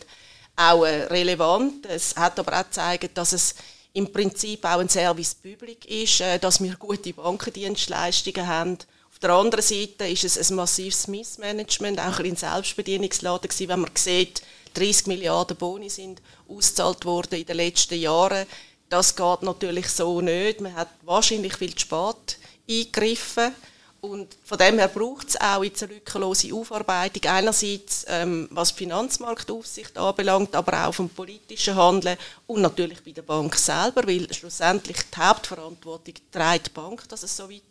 auch 0.56 0.84
äh, 0.84 1.04
relevant. 1.04 1.86
Es 1.86 2.16
hat 2.16 2.38
aber 2.38 2.58
auch 2.58 2.64
gezeigt, 2.64 3.16
dass 3.16 3.32
es 3.32 3.54
im 3.92 4.12
Prinzip 4.12 4.64
auch 4.64 4.78
ein 4.78 4.88
Service 4.88 5.34
Public 5.34 5.84
ist, 5.86 6.20
äh, 6.20 6.38
dass 6.38 6.62
wir 6.62 6.74
gute 6.76 7.12
Bankendienstleistungen 7.12 8.46
haben. 8.46 8.78
Auf 9.10 9.18
der 9.20 9.30
anderen 9.30 9.64
Seite 9.64 10.06
ist 10.08 10.24
es 10.24 10.50
ein 10.50 10.56
massives 10.56 11.08
Missmanagement, 11.08 11.98
auch 12.00 12.18
ein 12.18 12.36
Selbstbedienungsladen 12.36 13.48
gewesen, 13.48 13.68
wenn 13.68 13.80
man 13.80 13.90
sieht, 13.94 14.42
30 14.74 15.06
Milliarden 15.06 15.56
Boni 15.56 15.88
sind 15.88 16.20
ausgezahlt 16.48 17.04
worden 17.06 17.38
in 17.38 17.46
den 17.46 17.56
letzten 17.56 17.98
Jahren. 17.98 18.46
Das 18.90 19.16
geht 19.16 19.42
natürlich 19.42 19.88
so 19.88 20.20
nicht. 20.20 20.60
Man 20.60 20.74
hat 20.74 20.88
wahrscheinlich 21.02 21.54
viel 21.56 21.74
zu 21.74 21.80
spät 21.80 22.38
eingegriffen. 22.68 23.54
Und 24.00 24.36
von 24.44 24.58
dem 24.58 24.78
her 24.78 24.88
braucht 24.88 25.28
es 25.28 25.40
auch 25.40 25.64
jetzt 25.64 25.82
eine 25.82 25.94
lückenlose 25.94 26.54
Aufarbeitung. 26.54 27.30
Einerseits, 27.30 28.04
ähm, 28.08 28.46
was 28.50 28.68
die 28.68 28.84
Finanzmarktaufsicht 28.84 29.96
anbelangt, 29.98 30.54
aber 30.54 30.86
auch 30.86 30.94
vom 30.94 31.08
politischen 31.08 31.76
Handeln 31.76 32.18
und 32.46 32.60
natürlich 32.60 33.02
bei 33.02 33.12
der 33.12 33.22
Bank 33.22 33.56
selber, 33.56 34.06
weil 34.06 34.32
schlussendlich 34.32 34.98
die 35.12 35.18
Hauptverantwortung 35.18 36.14
trägt 36.30 36.68
die 36.68 36.70
Bank, 36.70 37.08
dass 37.08 37.22
es 37.22 37.36
so 37.36 37.50
weit 37.50 37.62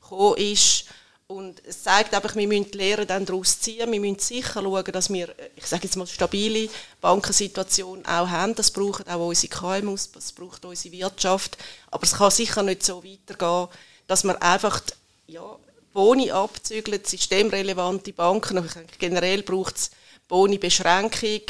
gekommen 0.00 0.36
ist. 0.36 0.84
Und 1.26 1.62
es 1.66 1.82
zeigt 1.82 2.14
einfach, 2.14 2.36
wir 2.36 2.46
müssen 2.46 2.70
die 2.70 2.76
Lehre 2.76 3.06
dann 3.06 3.24
daraus 3.24 3.58
ziehen. 3.58 3.90
Wir 3.90 4.00
müssen 4.00 4.18
sicher 4.18 4.62
schauen, 4.62 4.84
dass 4.92 5.10
wir, 5.10 5.34
ich 5.56 5.66
sage 5.66 5.84
jetzt 5.84 5.96
mal, 5.96 6.06
stabile 6.06 6.68
Bankensituation 7.00 8.04
auch 8.04 8.28
haben. 8.28 8.54
Das 8.54 8.70
brauchen 8.70 9.08
auch 9.08 9.28
unsere 9.28 9.48
KMUs, 9.80 10.12
das 10.12 10.32
braucht 10.32 10.64
unsere 10.64 10.92
Wirtschaft. 10.92 11.56
Aber 11.90 12.02
es 12.02 12.12
kann 12.12 12.30
sicher 12.30 12.62
nicht 12.62 12.82
so 12.82 13.02
weitergehen, 13.02 13.68
dass 14.06 14.24
man 14.24 14.36
einfach 14.36 14.82
ja, 15.26 15.56
Boni 15.92 16.30
abzügelt, 16.30 17.06
systemrelevante 17.06 18.12
Banken. 18.12 18.58
Aber 18.58 18.68
generell 18.98 19.42
braucht 19.42 19.76
es 19.76 19.90
Boni-Beschränkung, 20.28 21.42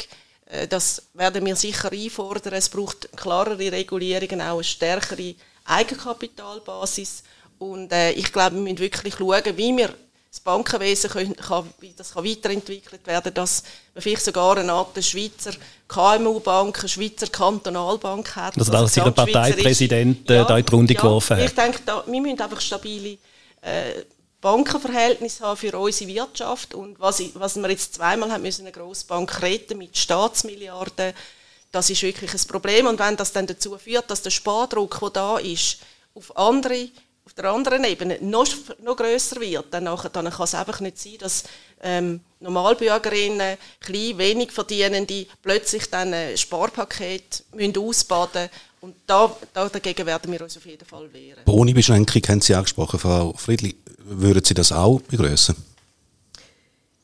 Äh, 0.53 0.67
das 0.67 1.03
werden 1.13 1.45
wir 1.45 1.55
sicher 1.55 1.91
einfordern. 1.91 2.53
Es 2.53 2.69
braucht 2.69 3.09
klarere 3.15 3.71
Regulierungen, 3.71 4.41
auch 4.41 4.55
eine 4.55 4.63
stärkere 4.63 5.35
Eigenkapitalbasis. 5.65 7.23
Und 7.59 7.91
äh, 7.91 8.11
ich 8.11 8.31
glaube, 8.31 8.55
wir 8.55 8.61
müssen 8.61 8.79
wirklich 8.79 9.15
schauen, 9.15 9.57
wie 9.57 9.77
wir 9.77 9.93
das 10.29 10.39
Bankenwesen 10.39 11.11
können, 11.11 11.35
kann, 11.35 11.69
wie 11.79 11.93
das 11.95 12.13
kann 12.13 12.25
weiterentwickelt 12.25 13.05
werden 13.05 13.35
dass 13.35 13.63
man 13.93 14.01
vielleicht 14.01 14.25
sogar 14.25 14.57
eine 14.57 14.73
Art 14.73 15.03
Schweizer 15.03 15.51
KMU-Bank, 15.87 16.79
eine 16.79 16.89
Schweizer 16.89 17.27
Kantonalbank 17.27 18.35
hat. 18.35 18.57
Also, 18.57 18.71
dass 18.71 18.97
Ihr 18.97 19.11
Parteipräsident 19.11 20.29
äh, 20.31 20.37
ja, 20.37 20.43
da 20.43 20.57
in 20.57 20.65
die 20.65 20.73
Runde 20.73 20.93
ja, 20.95 21.01
geworfen 21.01 21.37
hat. 21.37 21.45
Ich 21.45 21.53
denke, 21.53 21.81
da, 21.85 22.03
wir 22.07 22.21
müssen 22.21 22.41
einfach 22.41 22.59
stabile 22.59 23.19
äh, 23.63 24.03
Bankenverhältnisse 24.41 25.45
haben 25.45 25.57
für 25.57 25.77
unsere 25.77 26.13
Wirtschaft. 26.13 26.73
Und 26.75 26.99
was, 26.99 27.19
ich, 27.19 27.31
was 27.35 27.55
wir 27.55 27.69
jetzt 27.69 27.95
zweimal 27.95 28.31
haben 28.31 28.43
müssen, 28.43 28.63
eine 28.63 28.71
Grossbank 28.71 29.41
retten 29.41 29.77
mit 29.77 29.97
Staatsmilliarden, 29.97 31.13
das 31.71 31.89
ist 31.89 32.03
wirklich 32.03 32.33
ein 32.33 32.47
Problem. 32.47 32.87
Und 32.87 32.99
wenn 32.99 33.15
das 33.15 33.31
dann 33.31 33.47
dazu 33.47 33.77
führt, 33.77 34.11
dass 34.11 34.21
der 34.21 34.29
Spardruck, 34.29 34.99
der 34.99 35.09
da 35.09 35.37
ist, 35.37 35.79
auf 36.13 36.35
andere 36.37 36.89
auf 37.25 37.33
der 37.33 37.45
anderen 37.45 37.83
Ebene 37.85 38.17
noch, 38.21 38.47
noch 38.81 38.97
grösser 38.97 39.39
wird, 39.39 39.73
dann, 39.73 39.85
dann 39.85 40.29
kann 40.29 40.43
es 40.43 40.55
einfach 40.55 40.79
nicht 40.81 40.99
sein, 40.99 41.17
dass 41.19 41.43
ähm, 41.81 42.19
Normalbürgerinnen, 42.41 43.57
klein, 43.79 44.17
wenig 44.17 44.51
Verdienende, 44.51 45.25
plötzlich 45.41 45.89
dann 45.89 46.13
ein 46.13 46.37
Sparpaket 46.37 47.45
müssen 47.53 47.77
ausbaden 47.77 48.49
und 48.83 48.95
da, 49.07 49.33
da, 49.53 49.69
dagegen 49.69 50.05
werden 50.05 50.29
wir 50.29 50.41
uns 50.41 50.57
auf 50.57 50.65
jeden 50.65 50.85
Fall 50.85 51.11
wehren. 51.13 51.45
Boni-Beschränkung 51.45 52.21
haben 52.27 52.41
Sie 52.41 52.53
angesprochen, 52.53 52.99
Frau 52.99 53.31
Friedli. 53.31 53.77
Würden 53.99 54.43
Sie 54.43 54.53
das 54.53 54.73
auch 54.73 54.99
begrüßen? 54.99 55.55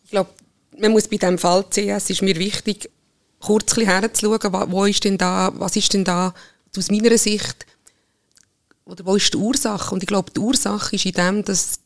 Ich 0.04 0.12
glaube, 0.12 0.30
man 0.78 0.92
muss 0.92 1.08
bei 1.08 1.16
diesem 1.16 1.38
Fall 1.38 1.64
CS, 1.70 2.10
ist 2.10 2.22
mir 2.22 2.36
wichtig, 2.36 2.90
kurz 3.40 3.78
herzuschauen, 3.78 4.72
wo 4.72 4.84
ist 4.84 5.06
denn 5.06 5.18
da, 5.18 5.54
was 5.56 5.78
ist 5.78 5.94
denn 5.94 6.04
da 6.04 6.34
aus 6.78 6.92
meiner 6.92 7.18
Sicht 7.18 7.66
oder 8.84 9.06
wo 9.06 9.16
ist 9.16 9.34
die 9.34 9.38
Ursache? 9.38 9.96
Und 9.96 10.04
ich 10.04 10.08
glaube, 10.08 10.32
die 10.32 10.40
Ursache 10.42 10.98
ist 10.98 11.06
in 11.06 11.14
dem, 11.14 11.46
dass 11.46 11.80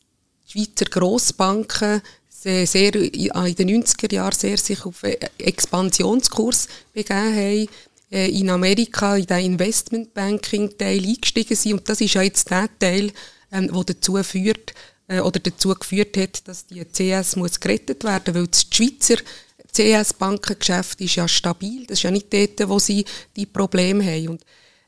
die 0.48 0.58
Schweizer 0.58 0.86
Grossbanken 0.86 2.02
sehr, 2.28 2.66
sehr 2.66 2.96
in 2.96 3.54
den 3.54 3.84
90er 3.84 4.12
Jahren 4.12 4.34
sehr 4.34 4.58
sich 4.58 4.84
auf 4.84 5.04
Expansionskurs 5.38 6.66
begeben 6.92 7.36
haben, 7.36 7.68
äh, 8.10 8.28
in 8.28 8.50
Amerika 8.50 9.16
in 9.16 9.26
den 9.26 9.52
Investmentbanking-Teil 9.52 11.04
eingestiegen 11.04 11.56
sind. 11.56 11.72
Und 11.74 11.88
das 11.88 12.00
ist 12.00 12.14
ja 12.14 12.22
jetzt 12.22 12.50
der 12.50 12.68
Teil, 12.78 13.12
ähm, 13.52 13.72
der 13.72 13.84
dazu 13.84 14.22
führt, 14.22 14.74
äh, 15.08 15.20
oder 15.20 15.40
dazu 15.40 15.74
geführt 15.74 16.16
hat, 16.16 16.46
dass 16.48 16.66
die 16.66 16.84
CS 16.84 17.36
muss 17.36 17.60
gerettet 17.60 18.04
werden, 18.04 18.34
weil 18.34 18.46
das 18.46 18.66
Schweizer 18.70 19.16
CS-Bankengeschäft 19.74 21.00
ist 21.00 21.16
ja 21.16 21.26
stabil. 21.26 21.86
Das 21.86 21.98
ist 21.98 22.04
ja 22.04 22.10
nicht 22.10 22.32
dort, 22.32 22.68
wo 22.68 22.78
sie 22.78 23.04
die 23.36 23.46
Probleme 23.46 24.04
haben. 24.04 24.28
Und 24.28 24.42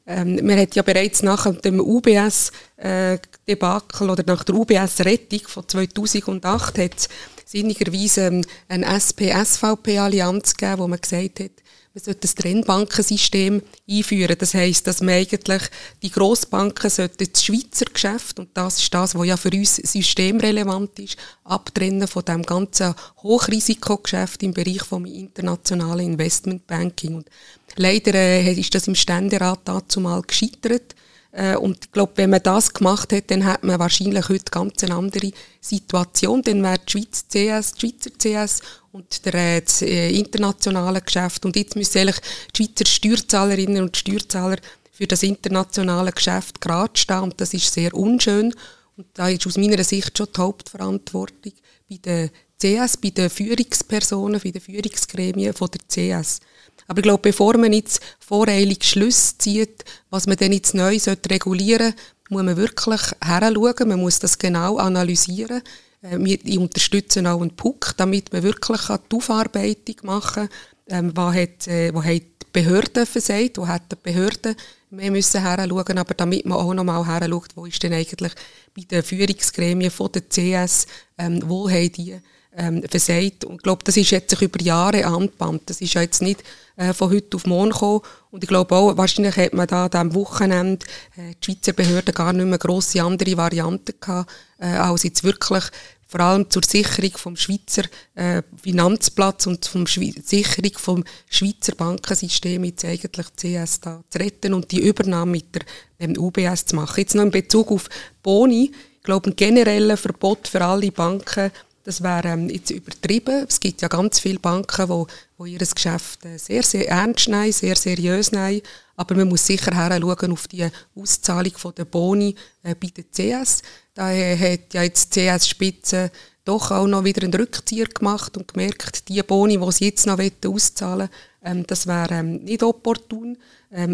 ähm, 0.06 0.46
man 0.46 0.58
hat 0.58 0.76
ja 0.76 0.82
bereits 0.82 1.23
nach 1.23 1.50
dem 1.61 1.80
UBS-Debakel 1.80 4.08
äh, 4.08 4.11
oder 4.11 4.25
nach 4.26 4.44
der 4.44 4.54
UBS-Rettung 4.54 5.40
von 5.46 5.68
2008 5.68 6.78
hat 6.78 7.08
sinnigerweise 7.44 8.26
ähm, 8.26 8.42
eine 8.68 8.87
SP-SVP-Allianz 8.87 10.56
gegeben, 10.56 10.78
wo 10.78 10.88
man 10.88 11.00
gesagt 11.00 11.40
hat, 11.40 11.50
man 11.97 12.05
sollte 12.05 12.21
das 12.21 12.35
Trennbankensystem 12.35 13.62
einführen. 13.88 14.37
Das 14.38 14.53
heisst, 14.53 14.87
dass 14.87 15.00
man 15.00 15.15
eigentlich 15.15 15.62
die 16.03 16.11
Grossbanken 16.11 16.91
sollten 16.91 17.26
das 17.33 17.43
Schweizer 17.43 17.87
Geschäft, 17.87 18.38
und 18.38 18.50
das 18.53 18.83
ist 18.83 18.93
das, 18.93 19.15
was 19.15 19.26
ja 19.26 19.38
für 19.38 19.49
uns 19.49 19.76
systemrelevant 19.76 20.99
ist, 20.99 21.17
abtrennen 21.45 22.07
von 22.07 22.23
dem 22.26 22.43
ganzen 22.43 22.95
Hochrisikogeschäft 23.23 24.43
im 24.43 24.53
Bereich 24.53 24.83
vom 24.83 25.07
internationalen 25.07 26.12
Investmentbanking. 26.12 27.15
Und 27.15 27.31
leider 27.76 28.12
äh, 28.12 28.53
ist 28.53 28.75
das 28.75 28.88
im 28.88 28.95
Ständerat 28.95 29.61
dazu 29.65 30.00
mal 30.00 30.21
gescheitert. 30.21 30.95
Äh, 31.37 31.57
und 31.57 31.85
ich 31.85 31.93
glaube, 31.93 32.12
wenn 32.16 32.31
man 32.31 32.43
das 32.43 32.73
gemacht 32.73 33.12
hat, 33.12 33.31
dann 33.31 33.45
hat 33.45 33.62
man 33.62 33.78
wahrscheinlich 33.78 34.28
heute 34.31 34.50
ganz 34.50 34.83
eine 34.83 34.95
andere 34.95 35.33
Situation. 35.61 36.40
Dann 36.40 36.62
wäre 36.62 36.78
die 36.78 36.93
Schweiz 36.93 37.26
CS, 37.28 37.75
die 37.75 37.81
Schweizer 37.81 38.11
CS 38.19 38.61
und 38.90 39.26
der, 39.26 39.35
äh, 39.35 39.61
das 39.61 39.83
äh, 39.83 40.11
internationale 40.11 41.02
Geschäft. 41.02 41.45
Und 41.45 41.55
jetzt 41.57 41.76
müssen 41.76 41.99
eigentlich 41.99 42.21
die 42.55 42.64
Schweizer 42.64 42.87
Steuerzahlerinnen 42.87 43.83
und 43.83 43.97
Steuerzahler 43.97 44.57
für 44.90 45.07
das 45.07 45.23
internationale 45.23 46.11
Geschäft 46.11 46.59
gerade 46.62 46.99
stehen. 46.99 47.21
Und 47.21 47.38
das 47.38 47.52
ist 47.52 47.73
sehr 47.73 47.93
unschön. 47.93 48.55
Und 48.97 49.07
da 49.12 49.28
ist 49.28 49.47
aus 49.47 49.59
meiner 49.59 49.85
Sicht 49.85 50.16
schon 50.16 50.28
die 50.35 50.40
Hauptverantwortung 50.40 51.52
bei 51.90 51.97
den 51.99 52.31
CS, 52.59 52.97
bei 52.97 53.11
den 53.11 53.28
Führungspersonen, 53.28 54.40
bei 54.43 54.52
den 54.52 54.62
Führungsgremien 54.62 55.52
von 55.52 55.69
der 55.69 56.23
CS. 56.23 56.40
Aber 56.87 56.99
ich 56.99 57.02
glaube, 57.02 57.23
bevor 57.23 57.57
man 57.57 57.73
jetzt 57.73 58.00
voreilig 58.19 58.85
Schlüsse 58.85 59.38
zieht, 59.38 59.85
was 60.11 60.26
man 60.26 60.37
denn 60.37 60.52
jetzt 60.52 60.75
neu 60.75 60.99
regulieren 61.31 61.93
sollte, 61.93 62.02
muss 62.28 62.43
man 62.43 62.57
wirklich 62.57 63.00
heranschauen, 63.23 63.88
man 63.88 64.00
muss 64.00 64.19
das 64.19 64.38
genau 64.38 64.78
analysieren. 64.78 65.62
Äh, 66.02 66.19
wir 66.19 66.61
unterstützen 66.61 67.26
auch 67.26 67.40
einen 67.40 67.55
PUC, 67.55 67.95
damit 67.97 68.33
man 68.33 68.43
wirklich 68.43 68.81
die 68.87 69.16
Aufarbeitung 69.16 69.97
machen 70.02 70.49
kann. 70.88 71.07
Ähm, 71.07 71.12
was, 71.14 71.35
hat, 71.35 71.66
äh, 71.66 71.93
was 71.93 72.05
hat 72.05 72.23
die 72.23 72.47
Behörde 72.52 73.07
versagt, 73.07 73.59
wo 73.59 73.66
hat 73.66 73.90
die 73.90 73.97
Behörde 74.02 74.55
mehr 74.90 75.11
müssen 75.11 75.43
heranschauen, 75.43 75.99
aber 75.99 76.14
damit 76.14 76.47
man 76.47 76.59
auch 76.59 76.73
noch 76.73 76.85
mal 76.85 77.05
heranschaut, 77.05 77.49
wo 77.57 77.66
ist 77.66 77.83
denn 77.83 77.93
eigentlich 77.93 78.33
bei 78.75 78.83
den 78.83 79.02
Führungsgremien 79.02 79.90
von 79.90 80.11
der 80.12 80.23
CS, 80.28 80.87
ähm, 81.19 81.43
wo 81.45 81.69
haben 81.69 81.93
die 81.93 82.19
ähm, 82.56 82.82
versagt. 82.88 83.44
Und 83.44 83.56
ich 83.56 83.62
glaube, 83.62 83.84
das 83.84 83.96
ist 83.96 84.10
jetzt 84.10 84.30
sich 84.30 84.42
über 84.42 84.60
Jahre 84.60 85.06
angebannt. 85.06 85.62
Das 85.66 85.80
ist 85.80 85.94
ja 85.94 86.02
jetzt 86.02 86.22
nicht 86.22 86.42
äh, 86.76 86.92
von 86.92 87.10
heute 87.10 87.36
auf 87.36 87.46
morgen 87.46 87.70
gekommen. 87.70 88.00
Und 88.30 88.42
ich 88.42 88.48
glaube 88.48 88.75
auch, 88.75 88.96
wahrscheinlich 88.96 89.36
hat 89.36 89.52
man 89.54 89.66
da 89.66 89.84
an 89.84 89.90
diesem 89.90 90.14
Wochenende 90.14 90.86
äh, 91.16 91.34
die 91.34 91.44
Schweizer 91.44 91.72
Behörden 91.72 92.14
gar 92.14 92.32
nicht 92.32 92.46
mehr 92.46 92.58
grosse 92.58 93.02
andere 93.02 93.36
Varianten 93.36 93.94
gehabt, 94.00 94.30
äh, 94.58 94.66
als 94.66 95.02
jetzt 95.02 95.25
wirklich 95.25 95.64
vor 96.08 96.20
allem 96.20 96.48
zur 96.48 96.62
Sicherung 96.62 97.10
vom 97.16 97.36
Schweizer 97.36 97.82
äh, 98.14 98.42
Finanzplatz 98.62 99.46
und 99.46 99.64
zur 99.64 99.84
Sicherung 99.86 100.72
vom 100.76 101.04
Schweizer 101.28 101.75
Bankensystem 101.75 102.62
jetzt 102.64 102.84
eigentlich 102.84 103.26
CS 103.34 103.80
da 103.80 104.04
zu 104.08 104.18
retten 104.18 104.54
und 104.54 104.70
die 104.70 104.80
Übernahme 104.80 105.32
mit 105.32 105.54
der 105.54 105.62
ähm, 105.98 106.16
UBS 106.16 106.66
zu 106.66 106.76
machen. 106.76 107.00
Jetzt 107.00 107.16
noch 107.16 107.25
in 107.25 107.32
Bezug 107.32 107.72
auf 107.72 107.88
Boni, 108.22 108.70
ich 108.96 109.02
glaube, 109.02 109.30
ein 109.30 109.36
generelles 109.36 110.00
Verbot 110.00 110.48
für 110.48 110.64
alle 110.64 110.92
Banken 110.92 111.50
das 111.87 112.02
wäre 112.02 112.28
ähm, 112.31 112.50
jetzt 112.50 112.71
übertrieben. 112.71 113.47
Es 113.49 113.61
gibt 113.61 113.81
ja 113.81 113.87
ganz 113.87 114.19
viele 114.19 114.40
Banken, 114.40 114.88
wo, 114.88 115.07
wo 115.38 115.45
ihr 115.47 115.59
Geschäft 115.59 116.25
äh, 116.25 116.37
sehr, 116.37 116.64
sehr 116.64 116.88
ernst 116.88 117.28
nehmen, 117.28 117.52
sehr 117.52 117.76
seriös 117.76 118.33
nehmen. 118.33 118.61
Aber 118.97 119.14
man 119.14 119.28
muss 119.28 119.47
sicher 119.47 119.73
schauen 119.73 120.33
auf 120.33 120.49
die 120.49 120.66
Auszahlung 120.97 121.52
der 121.78 121.85
Boni 121.85 122.35
äh, 122.64 122.75
bei 122.75 122.88
der 122.88 123.05
CS. 123.05 123.62
Da 123.95 124.11
äh, 124.11 124.37
hat 124.37 124.75
ja 124.75 124.83
jetzt 124.83 125.14
die 125.14 125.28
CS-Spitze 125.28 126.11
doch 126.45 126.73
auch 126.73 126.88
noch 126.88 127.05
wieder 127.05 127.23
einen 127.23 127.35
Rückzieher 127.35 127.87
gemacht 127.87 128.37
und 128.37 128.52
gemerkt, 128.52 129.09
die 129.09 129.23
Boni, 129.23 129.57
die 129.57 129.73
sie 129.73 129.85
jetzt 129.85 130.07
noch 130.07 130.19
auszahlen 130.19 130.99
wollen, 130.99 131.11
ähm, 131.45 131.66
das 131.69 131.87
wäre 131.87 132.14
ähm, 132.14 132.43
nicht 132.43 132.64
opportun. 132.64 133.38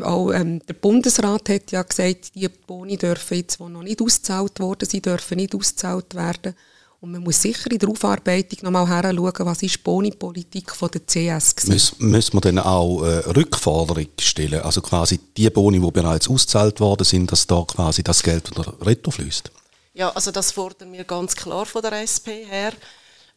Auch 0.02 0.30
der 0.30 0.74
Bundesrat 0.80 1.48
hat 1.48 1.72
ja 1.72 1.82
gesagt, 1.82 2.34
die 2.34 2.46
Boni 2.48 2.98
dürfen 2.98 3.38
jetzt, 3.38 3.58
die 3.58 3.64
noch 3.64 3.82
nicht 3.82 4.02
ausgezahlt 4.02 4.60
wurden, 4.60 4.88
sie 4.88 5.00
dürfen 5.00 5.38
nicht 5.38 5.54
ausgezahlt 5.54 6.14
werden. 6.14 6.54
Und 7.02 7.10
man 7.10 7.22
muss 7.24 7.42
sicher 7.42 7.68
in 7.68 7.80
der 7.80 7.88
Aufarbeitung 7.88 8.60
nochmal 8.62 8.86
heranschauen, 8.86 9.44
was 9.44 9.60
ist 9.64 9.74
die 9.74 9.82
Boni-Politik 9.82 10.72
der 10.80 11.00
CS 11.04 11.56
gewesen. 11.56 11.96
Müssen 11.98 12.34
wir 12.34 12.40
dann 12.40 12.60
auch 12.60 13.02
äh, 13.02 13.28
Rückforderung 13.30 14.06
stellen? 14.20 14.60
Also 14.60 14.82
quasi 14.82 15.18
die 15.36 15.50
Boni, 15.50 15.80
die 15.80 15.90
bereits 15.90 16.30
ausgezahlt 16.30 16.78
worden 16.78 17.02
sind, 17.02 17.32
dass 17.32 17.48
da 17.48 17.64
quasi 17.66 18.04
das 18.04 18.22
Geld 18.22 18.48
wieder 18.52 18.74
retto 18.80 19.10
fließt? 19.10 19.50
Ja, 19.94 20.10
also 20.10 20.30
das 20.30 20.52
fordern 20.52 20.92
wir 20.92 21.02
ganz 21.02 21.34
klar 21.34 21.66
von 21.66 21.82
der 21.82 22.02
SP 22.06 22.46
her. 22.46 22.72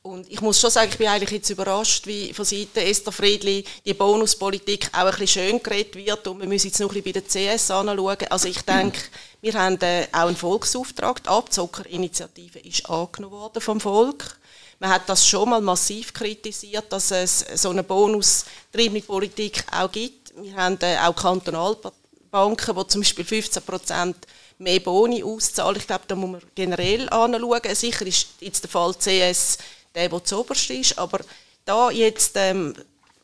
Und 0.06 0.32
ich 0.32 0.40
muss 0.40 0.60
schon 0.60 0.70
sagen, 0.70 0.92
ich 0.92 1.00
bin 1.00 1.08
eigentlich 1.08 1.32
jetzt 1.32 1.50
überrascht, 1.50 2.06
wie 2.06 2.32
von 2.32 2.46
Seiten 2.46 2.78
Esther 2.78 3.12
Friedli 3.12 3.66
die 3.84 3.96
Bonuspolitik 3.96 4.88
auch 4.94 5.06
ein 5.06 5.10
bisschen 5.18 5.28
schön 5.28 5.64
geredet 5.64 5.96
wird 5.96 6.28
und 6.28 6.40
wir 6.40 6.48
müssen 6.48 6.68
jetzt 6.68 6.80
noch 6.80 6.94
ein 6.94 7.02
bisschen 7.02 7.24
bei 7.24 7.44
der 7.44 7.56
CS 7.56 7.72
anschauen. 7.72 8.28
Also 8.30 8.48
ich 8.48 8.62
denke, 8.62 9.00
wir 9.42 9.54
haben 9.56 9.82
äh, 9.82 10.06
auch 10.12 10.28
einen 10.28 10.36
Volksauftrag. 10.36 11.24
Die 11.24 11.30
Abzockerinitiative 11.30 12.60
ist 12.60 12.88
angenommen 12.88 13.34
worden 13.34 13.60
vom 13.60 13.80
Volk. 13.80 14.38
Man 14.78 14.92
hat 14.92 15.10
das 15.10 15.28
schon 15.28 15.50
mal 15.50 15.62
massiv 15.62 16.14
kritisiert, 16.14 16.86
dass 16.90 17.10
es 17.10 17.44
so 17.56 17.72
eine 17.72 17.82
bonustriebene 17.82 19.02
Politik 19.02 19.66
auch 19.72 19.92
gibt. 19.92 20.34
Wir 20.40 20.56
haben 20.56 20.78
äh, 20.82 20.98
auch 21.00 21.16
Kantonalbanken, 21.16 22.76
die 22.76 22.88
zum 22.90 23.02
Beispiel 23.02 23.26
15 23.26 23.64
Prozent 23.64 24.18
mehr 24.60 24.80
Boni 24.80 25.24
auszahlen. 25.24 25.78
Ich 25.78 25.88
glaube, 25.88 26.04
da 26.08 26.16
muss 26.16 26.32
man 26.32 26.42
generell 26.54 27.10
anschauen. 27.10 27.74
Sicher 27.76 28.06
ist 28.06 28.28
jetzt 28.40 28.64
der 28.64 28.70
Fall 28.70 28.94
CS 28.94 29.58
der, 29.96 30.10
der 30.10 30.24
zuoberst 30.24 30.70
ist. 30.70 30.98
Aber 30.98 31.20
da 31.66 31.90
jetzt 31.90 32.34
ähm, 32.36 32.76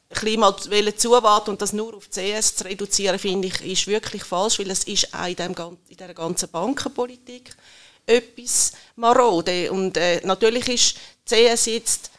ein 0.09 0.39
mal 0.39 0.55
zuwarten 0.57 1.51
und 1.51 1.61
das 1.61 1.73
nur 1.73 1.95
auf 1.95 2.09
CS 2.09 2.55
zu 2.55 2.65
reduzieren, 2.65 3.19
finde 3.19 3.47
ich, 3.47 3.61
ist 3.61 3.87
wirklich 3.87 4.23
falsch, 4.23 4.59
weil 4.59 4.71
es 4.71 4.83
ist 4.83 5.13
auch 5.13 5.27
in, 5.27 5.35
dem, 5.35 5.55
in 5.89 5.97
dieser 5.97 6.13
ganzen 6.13 6.49
Bankenpolitik 6.49 7.55
etwas 8.05 8.73
marode. 8.95 9.71
Und 9.71 9.97
äh, 9.97 10.21
natürlich 10.25 10.67
ist 10.67 10.97
CS 11.25 11.67
jetzt 11.67 12.11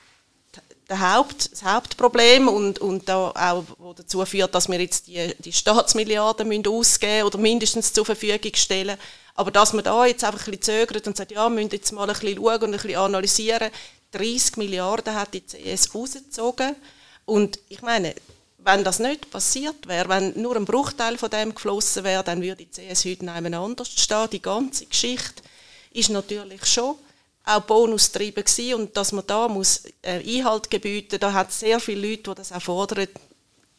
der 0.88 1.14
Haupt, 1.14 1.52
das 1.52 1.62
Hauptproblem 1.62 2.48
und, 2.48 2.78
und 2.78 3.08
da 3.08 3.30
auch 3.30 3.64
wo 3.78 3.92
dazu 3.94 4.24
führt, 4.24 4.54
dass 4.54 4.68
wir 4.68 4.80
jetzt 4.80 5.06
die, 5.06 5.34
die 5.38 5.52
Staatsmilliarden 5.52 6.46
müssen 6.46 6.66
ausgeben 6.66 7.26
oder 7.26 7.38
mindestens 7.38 7.92
zur 7.92 8.04
Verfügung 8.04 8.54
stellen. 8.54 8.98
Aber 9.34 9.50
dass 9.50 9.72
man 9.72 9.84
da 9.84 10.04
jetzt 10.04 10.24
einfach 10.24 10.46
ein 10.46 10.58
bisschen 10.58 10.86
zögert 10.86 11.06
und 11.06 11.16
sagt, 11.16 11.32
ja, 11.32 11.48
wir 11.48 11.54
müssen 11.54 11.70
jetzt 11.70 11.92
mal 11.92 12.08
ein 12.08 12.08
bisschen 12.08 12.36
schauen 12.36 12.62
und 12.62 12.64
ein 12.64 12.72
bisschen 12.72 12.96
analysieren. 12.96 13.70
30 14.12 14.56
Milliarden 14.56 15.14
hat 15.14 15.34
die 15.34 15.44
CS 15.44 15.94
rausgezogen. 15.94 16.76
Und 17.24 17.58
ich 17.68 17.82
meine, 17.82 18.14
wenn 18.58 18.84
das 18.84 18.98
nicht 18.98 19.30
passiert 19.30 19.86
wäre, 19.88 20.08
wenn 20.08 20.40
nur 20.40 20.56
ein 20.56 20.64
Bruchteil 20.64 21.18
von 21.18 21.30
dem 21.30 21.54
geflossen 21.54 22.04
wäre, 22.04 22.22
dann 22.22 22.42
würde 22.42 22.64
die 22.64 22.70
CS 22.70 23.04
heute 23.04 23.24
nebeneinander 23.24 23.82
anders 23.82 23.88
stehen. 23.88 24.30
Die 24.30 24.42
ganze 24.42 24.86
Geschichte 24.86 25.42
ist 25.90 26.10
natürlich 26.10 26.64
schon 26.66 26.96
auch 27.44 27.62
bonustrieben 27.62 28.44
gewesen 28.44 28.74
und 28.74 28.96
dass 28.96 29.12
man 29.12 29.26
da 29.26 29.48
muss 29.48 29.82
äh, 30.02 30.22
Einhalt 30.24 30.70
gebieten, 30.70 31.18
da 31.18 31.32
hat 31.32 31.52
sehr 31.52 31.80
viele 31.80 32.08
Leute, 32.08 32.30
die 32.30 32.34
das 32.36 32.52
auch 32.52 32.62
fordern. 32.62 33.08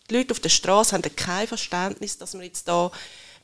Die 0.09 0.15
Leute 0.15 0.31
auf 0.31 0.41
der 0.41 0.49
Straße 0.49 0.93
haben 0.93 1.15
kein 1.15 1.47
Verständnis, 1.47 2.17
dass 2.17 2.33
man 2.33 2.43
jetzt 2.43 2.67
da 2.67 2.91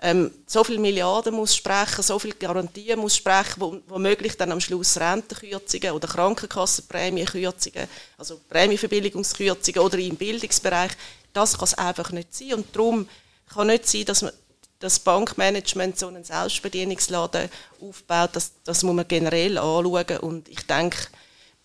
ähm, 0.01 0.31
so 0.47 0.63
viele 0.63 0.79
Milliarden 0.79 1.33
muss 1.33 1.55
sprechen, 1.55 2.01
so 2.01 2.17
viele 2.19 2.35
Garantien 2.35 2.99
muss 2.99 3.17
sprechen, 3.17 3.55
wo, 3.57 3.77
womöglich 3.87 4.37
dann 4.37 4.51
am 4.51 4.61
Schluss 4.61 4.97
Rentenkürzungen 4.97 5.91
oder 5.91 6.07
Krankenkassenprämienkürzungen, 6.07 7.87
also 8.17 8.39
Prämieverbilligungskürzungen 8.49 9.81
oder 9.81 9.97
im 9.97 10.15
Bildungsbereich, 10.15 10.91
das 11.33 11.57
kann 11.57 11.65
es 11.65 11.73
einfach 11.73 12.11
nicht 12.11 12.33
sein 12.33 12.53
und 12.53 12.75
darum 12.75 13.09
kann 13.53 13.67
nicht 13.67 13.87
sein, 13.87 14.05
dass 14.05 14.21
man 14.21 14.31
das 14.79 14.99
Bankmanagement 14.99 15.99
so 15.99 16.07
einen 16.07 16.23
Selbstbedienungsladen 16.23 17.49
aufbaut, 17.81 18.29
das, 18.33 18.53
das 18.63 18.83
muss 18.83 18.95
man 18.95 19.07
generell 19.07 19.57
anschauen. 19.57 20.17
Und 20.21 20.47
ich 20.47 20.65
denke, 20.65 20.97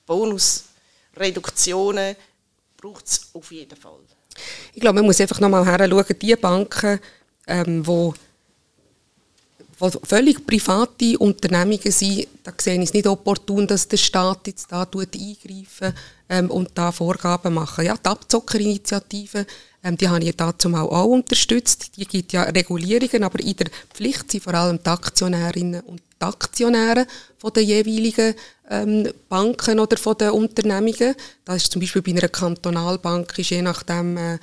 Bonusreduktionen 0.06 2.16
braucht 2.76 3.06
es 3.06 3.28
auf 3.32 3.52
jeden 3.52 3.76
Fall. 3.76 4.00
Ich 4.72 4.80
glaube, 4.80 4.96
man 4.96 5.06
muss 5.06 5.20
einfach 5.20 5.38
nochmal 5.38 5.64
schauen, 5.64 6.04
die 6.20 6.34
Banken, 6.34 6.98
ähm, 7.46 7.86
wo, 7.86 8.14
wo 9.78 9.90
völlig 10.02 10.46
private 10.46 11.18
Unternehmungen 11.18 11.90
sind, 11.90 12.28
da 12.42 12.52
sehe 12.56 12.76
ich 12.76 12.88
es 12.88 12.94
nicht 12.94 13.06
opportun, 13.06 13.66
dass 13.66 13.88
der 13.88 13.96
Staat 13.96 14.46
jetzt 14.46 14.70
da 14.70 14.82
eingreifen 14.82 15.94
ähm, 16.28 16.50
und 16.50 16.70
da 16.74 16.92
Vorgaben 16.92 17.54
machen. 17.54 17.84
Ja, 17.84 17.96
die 17.96 18.08
Abzockerinitiative 18.08 19.46
ähm, 19.84 19.98
die 19.98 20.08
habe 20.08 20.24
ich 20.24 20.34
dazu 20.34 20.74
auch 20.74 21.04
unterstützt. 21.04 21.96
Die 21.96 22.06
gibt 22.06 22.32
ja 22.32 22.44
Regulierungen, 22.44 23.22
aber 23.22 23.38
in 23.40 23.54
der 23.54 23.66
Pflicht 23.92 24.32
sind 24.32 24.42
vor 24.42 24.54
allem 24.54 24.82
die 24.82 24.88
Aktionärinnen 24.88 25.82
und 25.82 26.00
Aktionäre 26.24 27.06
von 27.38 27.52
den 27.52 27.66
jeweiligen 27.66 28.34
ähm, 28.70 29.08
Banken 29.28 29.78
oder 29.78 29.96
von 29.96 30.16
den 30.16 30.30
Unternehmungen. 30.30 31.14
Das 31.44 31.56
ist 31.56 31.72
zum 31.72 31.80
Beispiel 31.80 32.02
bei 32.02 32.12
einer 32.12 32.28
Kantonalbank, 32.28 33.38
ist 33.38 33.50
je 33.50 33.62
nachdem, 33.62 34.16
äh, 34.16 34.34
äh 34.34 34.38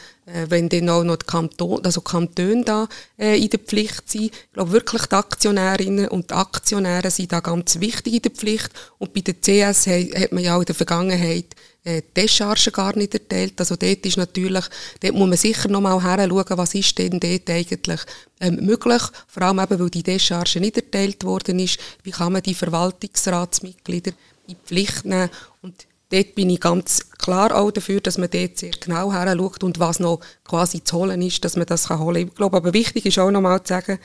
wenn 0.50 0.70
dann 0.70 0.90
auch 0.90 1.04
noch 1.04 1.18
die 1.18 1.26
Kanton, 1.26 1.84
also 1.84 2.02
Kantone 2.02 2.64
da 2.64 2.88
äh, 3.18 3.42
in 3.42 3.50
der 3.50 3.60
Pflicht 3.60 4.10
sind. 4.10 4.26
Ich 4.26 4.54
glaube 4.54 4.72
wirklich, 4.72 5.06
die 5.08 5.16
Aktionärinnen 5.16 6.08
und 6.10 6.30
die 6.30 6.36
Aktionäre 6.36 7.10
sind 7.10 7.32
da 7.32 7.40
ganz 7.40 7.80
wichtig 7.80 8.14
in 8.14 8.22
der 8.22 8.32
Pflicht. 8.32 8.70
Und 9.00 9.14
bei 9.14 9.22
der 9.22 9.36
CS 9.42 9.88
hat 9.88 10.32
man 10.32 10.44
ja 10.44 10.56
auch 10.56 10.62
in 10.62 10.66
der 10.66 10.76
Vergangenheit 10.76 11.56
äh, 11.84 12.02
Descharge 12.16 12.72
gar 12.72 12.96
nicht 12.96 13.14
erteilt. 13.14 13.54
Also 13.60 13.76
dort 13.76 14.06
ist 14.06 14.18
natürlich, 14.18 14.66
dort 15.00 15.14
muss 15.16 15.30
man 15.30 15.38
sicher 15.38 15.68
noch 15.68 15.82
mal 15.82 16.00
schauen, 16.00 16.58
was 16.58 16.76
ist 16.76 16.98
denn 16.98 17.20
dort 17.20 17.50
eigentlich 17.50 18.02
ähm, 18.40 18.66
möglich. 18.66 19.02
Vor 19.28 19.44
allem 19.44 19.60
eben, 19.60 19.80
weil 19.80 19.90
die 19.90 20.04
Descharge 20.04 20.60
nicht 20.60 20.78
erteilt 20.78 21.24
worden 21.24 21.60
ist, 21.60 21.80
wie 22.04 22.12
kann 22.12 22.34
man 22.34 22.44
die 22.44 22.54
Verwaltungsratsmitglieder 22.54 24.12
in 24.48 24.56
die 24.56 24.58
Pflicht 24.64 25.06
nehmen. 25.06 25.30
Und 25.62 25.88
dort 26.12 26.36
bin 26.36 26.50
ich 26.50 26.60
ganz 26.60 27.10
klar 27.18 27.56
auch 27.56 27.72
dafür, 27.72 28.00
dass 28.02 28.18
man 28.18 28.30
dort 28.30 28.58
sehr 28.58 28.72
genau 28.72 29.12
schaut 29.12 29.64
und 29.64 29.80
was 29.80 30.00
noch 30.00 30.20
quasi 30.44 30.84
zu 30.84 30.98
holen 30.98 31.22
ist, 31.22 31.44
dass 31.44 31.56
man 31.56 31.66
das 31.66 31.88
kann 31.88 32.00
holen 32.00 32.22
kann. 32.22 32.28
Ich 32.28 32.36
glaube, 32.36 32.58
aber 32.58 32.74
wichtig 32.74 33.06
ist 33.06 33.20
auch 33.20 33.32
noch 33.32 33.42
mal 33.42 33.64
zu 33.64 33.74
sagen, 33.74 34.00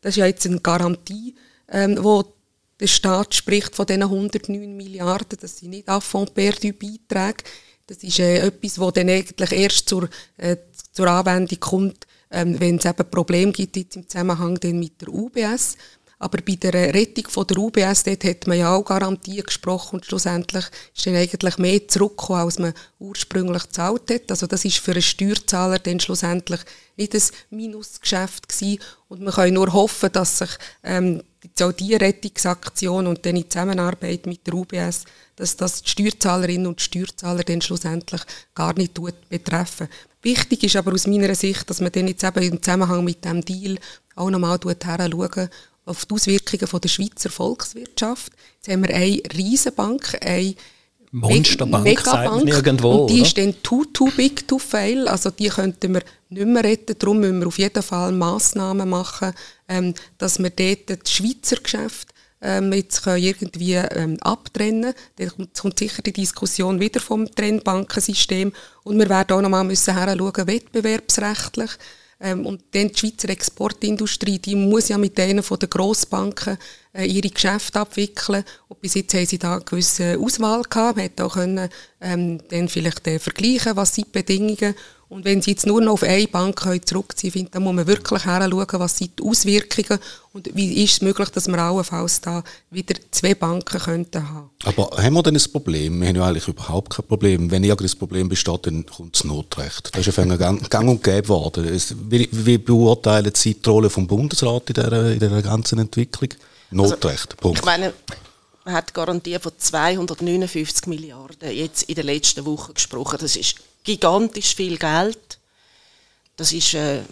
das 0.00 0.10
ist 0.10 0.16
ja 0.16 0.26
jetzt 0.26 0.46
eine 0.46 0.58
Garantie, 0.60 1.36
ähm, 1.68 1.98
wo 2.00 2.24
der 2.82 2.88
Staat 2.88 3.34
spricht 3.34 3.76
von 3.76 3.86
diesen 3.86 4.02
109 4.02 4.76
Milliarden, 4.76 5.38
das 5.40 5.58
sind 5.58 5.70
nicht 5.70 5.88
Affront 5.88 6.34
perdu 6.34 6.72
Beiträge. 6.72 7.44
Das 7.86 7.98
ist 7.98 8.18
äh, 8.18 8.38
etwas, 8.46 8.74
das 8.74 8.92
dann 8.92 9.08
eigentlich 9.08 9.52
erst 9.52 9.88
zur, 9.88 10.08
äh, 10.36 10.56
zur 10.92 11.06
Anwendung 11.06 11.60
kommt, 11.60 12.06
ähm, 12.30 12.58
wenn 12.58 12.76
es 12.76 12.84
eben 12.84 13.10
Probleme 13.10 13.52
gibt 13.52 13.76
jetzt 13.76 13.96
im 13.96 14.08
Zusammenhang 14.08 14.58
mit 14.62 15.00
der 15.00 15.08
UBS. 15.08 15.76
Aber 16.18 16.38
bei 16.38 16.54
der 16.54 16.72
Rettung 16.94 17.28
von 17.28 17.46
der 17.46 17.58
UBS, 17.58 18.04
dort 18.04 18.24
hat 18.24 18.46
man 18.46 18.58
ja 18.58 18.74
auch 18.74 18.84
Garantien 18.84 19.44
gesprochen 19.44 19.96
und 19.96 20.06
schlussendlich 20.06 20.64
ist 20.94 21.06
dann 21.06 21.16
eigentlich 21.16 21.58
mehr 21.58 21.88
zurückgekommen, 21.88 22.40
als 22.40 22.58
man 22.58 22.74
ursprünglich 23.00 23.64
gezahlt 23.64 24.10
hat. 24.10 24.30
Also 24.30 24.46
das 24.46 24.64
ist 24.64 24.78
für 24.78 24.92
einen 24.92 25.02
Steuerzahler 25.02 25.80
dann 25.80 25.98
schlussendlich 26.00 26.60
nicht 26.96 27.14
ein 27.14 27.22
Minusgeschäft 27.50 28.48
gewesen. 28.48 28.80
Und 29.08 29.22
man 29.22 29.34
kann 29.34 29.52
nur 29.52 29.72
hoffen, 29.72 30.12
dass 30.12 30.38
sich 30.38 30.50
ähm, 30.84 31.22
auch 31.60 31.72
diese 31.72 32.00
Rettungsaktion 32.00 33.06
und 33.06 33.26
dann 33.26 33.36
in 33.36 33.50
Zusammenarbeit 33.50 34.26
mit 34.26 34.46
der 34.46 34.54
UBS, 34.54 35.04
dass 35.36 35.56
das 35.56 35.82
die 35.82 35.90
Steuerzahlerinnen 35.90 36.66
und 36.66 36.80
Steuerzahler 36.80 37.42
dann 37.42 37.60
schlussendlich 37.60 38.22
gar 38.54 38.76
nicht 38.78 38.98
betreffen. 39.28 39.88
Wichtig 40.22 40.62
ist 40.62 40.76
aber 40.76 40.92
aus 40.92 41.08
meiner 41.08 41.34
Sicht, 41.34 41.68
dass 41.68 41.80
man 41.80 41.90
dann 41.90 42.06
jetzt 42.06 42.22
eben 42.22 42.42
im 42.42 42.62
Zusammenhang 42.62 43.04
mit 43.04 43.24
dem 43.24 43.44
Deal 43.44 43.76
auch 44.14 44.30
nochmal 44.30 44.58
schauen 44.62 45.48
auf 45.84 46.06
die 46.06 46.14
Auswirkungen 46.14 46.80
der 46.80 46.88
Schweizer 46.88 47.30
Volkswirtschaft. 47.30 48.32
Jetzt 48.56 48.72
haben 48.72 48.86
wir 48.86 48.94
eine 48.94 49.20
Riesenbank, 49.36 50.16
eine 50.20 50.54
Monsterbank, 51.14 51.84
Megabank, 51.84 52.48
irgendwo, 52.48 53.02
und 53.02 53.10
die 53.10 53.20
oder? 53.20 53.22
ist 53.22 53.36
dann 53.36 53.54
too, 53.62 53.84
too 53.92 54.10
big 54.16 54.48
to 54.48 54.58
fail, 54.58 55.06
also 55.08 55.30
die 55.30 55.48
könnten 55.48 55.92
wir 55.92 56.02
nicht 56.30 56.46
mehr 56.46 56.64
retten, 56.64 56.96
darum 56.98 57.20
müssen 57.20 57.38
wir 57.38 57.48
auf 57.48 57.58
jeden 57.58 57.82
Fall 57.82 58.12
Massnahmen 58.12 58.88
machen, 58.88 59.32
ähm, 59.68 59.92
dass 60.16 60.38
wir 60.38 60.48
dort 60.48 60.88
das 60.88 61.12
Schweizer 61.12 61.56
Geschäft 61.56 62.12
ähm, 62.42 62.72
jetzt 62.72 63.02
können 63.04 63.22
irgendwie 63.22 63.74
ähm, 63.74 64.16
abtrennen. 64.20 64.94
Dann 65.16 65.28
kommt, 65.28 65.58
kommt 65.58 65.78
sicher 65.78 66.02
die 66.02 66.12
Diskussion 66.12 66.80
wieder 66.80 67.00
vom 67.00 67.32
Trennbankensystem. 67.32 68.52
Und 68.82 68.98
wir 68.98 69.08
werden 69.08 69.36
auch 69.36 69.42
nochmal 69.42 69.64
müssen 69.64 69.96
hinschauen, 69.96 70.46
wettbewerbsrechtlich, 70.46 71.70
ähm, 72.22 72.46
und 72.46 72.62
dann 72.70 72.88
die 72.88 72.98
Schweizer 72.98 73.28
Exportindustrie, 73.28 74.38
die 74.38 74.54
muss 74.54 74.88
ja 74.88 74.96
mit 74.96 75.18
denen 75.18 75.42
von 75.42 75.58
den 75.58 75.68
Grossbanken 75.68 76.56
äh, 76.94 77.04
ihre 77.04 77.28
Geschäfte 77.28 77.80
abwickeln. 77.80 78.44
Und 78.68 78.80
bis 78.80 78.94
jetzt 78.94 79.12
haben 79.12 79.26
sie 79.26 79.38
da 79.38 79.56
eine 79.56 79.64
gewisse 79.64 80.16
Auswahl 80.18 80.62
gehabt. 80.62 80.96
Man 80.96 81.04
hätte 81.04 81.24
auch 81.24 81.34
können, 81.34 81.68
ähm, 82.00 82.40
dann 82.48 82.68
vielleicht 82.68 83.06
äh, 83.08 83.18
vergleichen, 83.18 83.76
was 83.76 83.96
sind 83.96 84.06
die 84.06 84.12
Bedingungen 84.12 84.74
und 85.12 85.26
wenn 85.26 85.42
Sie 85.42 85.50
jetzt 85.50 85.66
nur 85.66 85.82
noch 85.82 85.92
auf 85.92 86.02
eine 86.04 86.26
Bank 86.26 86.58
zurückziehen 86.86 87.32
können, 87.32 87.48
dann 87.50 87.62
muss 87.62 87.74
man 87.74 87.86
wirklich 87.86 88.22
schauen, 88.22 88.66
was 88.80 88.96
sind 88.96 89.18
die 89.18 89.22
Auswirkungen 89.22 90.00
und 90.32 90.48
wie 90.54 90.82
ist 90.82 90.92
es 90.92 91.02
möglich, 91.02 91.28
dass 91.28 91.48
wir 91.48 91.58
allenfalls 91.58 92.22
da 92.22 92.42
wieder 92.70 92.94
zwei 93.10 93.34
Banken 93.34 93.78
könnten 93.78 94.26
haben. 94.26 94.48
Aber 94.64 94.90
haben 94.96 95.12
wir 95.12 95.22
denn 95.22 95.36
ein 95.36 95.52
Problem? 95.52 96.00
Wir 96.00 96.08
haben 96.08 96.16
ja 96.16 96.24
eigentlich 96.24 96.48
überhaupt 96.48 96.94
kein 96.94 97.04
Problem. 97.04 97.50
Wenn 97.50 97.62
irgendein 97.62 97.98
Problem 97.98 98.30
besteht, 98.30 98.66
dann 98.66 98.86
kommt 98.86 99.14
das 99.14 99.24
Notrecht. 99.24 99.90
Das 99.94 100.06
ist 100.06 100.16
ja 100.16 100.24
gang, 100.24 100.70
gang 100.70 100.88
und 100.88 101.02
gäbe 101.04 101.28
worden. 101.28 101.78
Wie, 102.08 102.28
wie 102.32 102.56
beurteilen 102.56 103.32
Sie 103.34 103.54
die 103.54 103.68
Rolle 103.68 103.90
vom 103.90 104.06
Bundesrat 104.06 104.70
in 104.70 104.74
dieser, 104.74 105.12
in 105.12 105.20
dieser 105.20 105.42
ganzen 105.42 105.78
Entwicklung? 105.78 106.30
Notrecht, 106.70 107.32
also, 107.32 107.36
Punkt. 107.38 107.58
Ich 107.58 107.64
meine, 107.66 107.92
man 108.64 108.74
hat 108.74 108.94
Garantie 108.94 109.38
von 109.38 109.52
259 109.58 110.86
Milliarden 110.86 111.50
jetzt 111.50 111.82
in 111.82 111.96
der 111.96 112.04
letzten 112.04 112.46
Woche 112.46 112.72
gesprochen. 112.72 113.18
Das 113.20 113.36
ist 113.36 113.56
gigantisch 113.84 114.54
viel 114.54 114.78
Geld. 114.78 115.38
Das 116.36 116.52
ist 116.52 116.74
äh, 116.74 117.02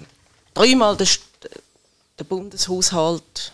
dreimal 0.54 0.96
der, 0.96 1.08
der 2.18 2.24
Bundeshaushalt. 2.24 3.52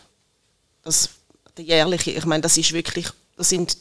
Das, 0.82 1.10
der 1.56 1.64
jährliche, 1.64 2.12
ich 2.12 2.24
meine, 2.24 2.42
das 2.42 2.56
ist 2.56 2.72
wirklich, 2.72 3.08
das 3.36 3.48
sind 3.48 3.76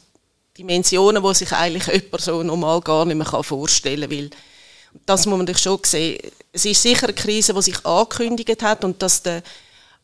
Dimensionen, 0.57 1.23
die 1.23 1.33
sich 1.33 1.51
eigentlich 1.51 1.87
jemand 1.87 2.21
so 2.21 2.41
normal 2.41 2.81
gar 2.81 3.05
nicht 3.05 3.17
mehr 3.17 3.43
vorstellen 3.43 4.09
kann. 4.09 4.29
Das 5.05 5.25
muss 5.25 5.37
man 5.37 5.57
schon 5.57 5.79
sehen. 5.83 6.19
Es 6.53 6.63
ist 6.63 6.81
sicher 6.81 7.07
eine 7.07 7.13
Krise, 7.13 7.53
die 7.53 7.61
sich 7.61 7.85
angekündigt 7.85 8.63
hat 8.63 8.85
und 8.85 9.01
dass 9.01 9.21
der 9.21 9.43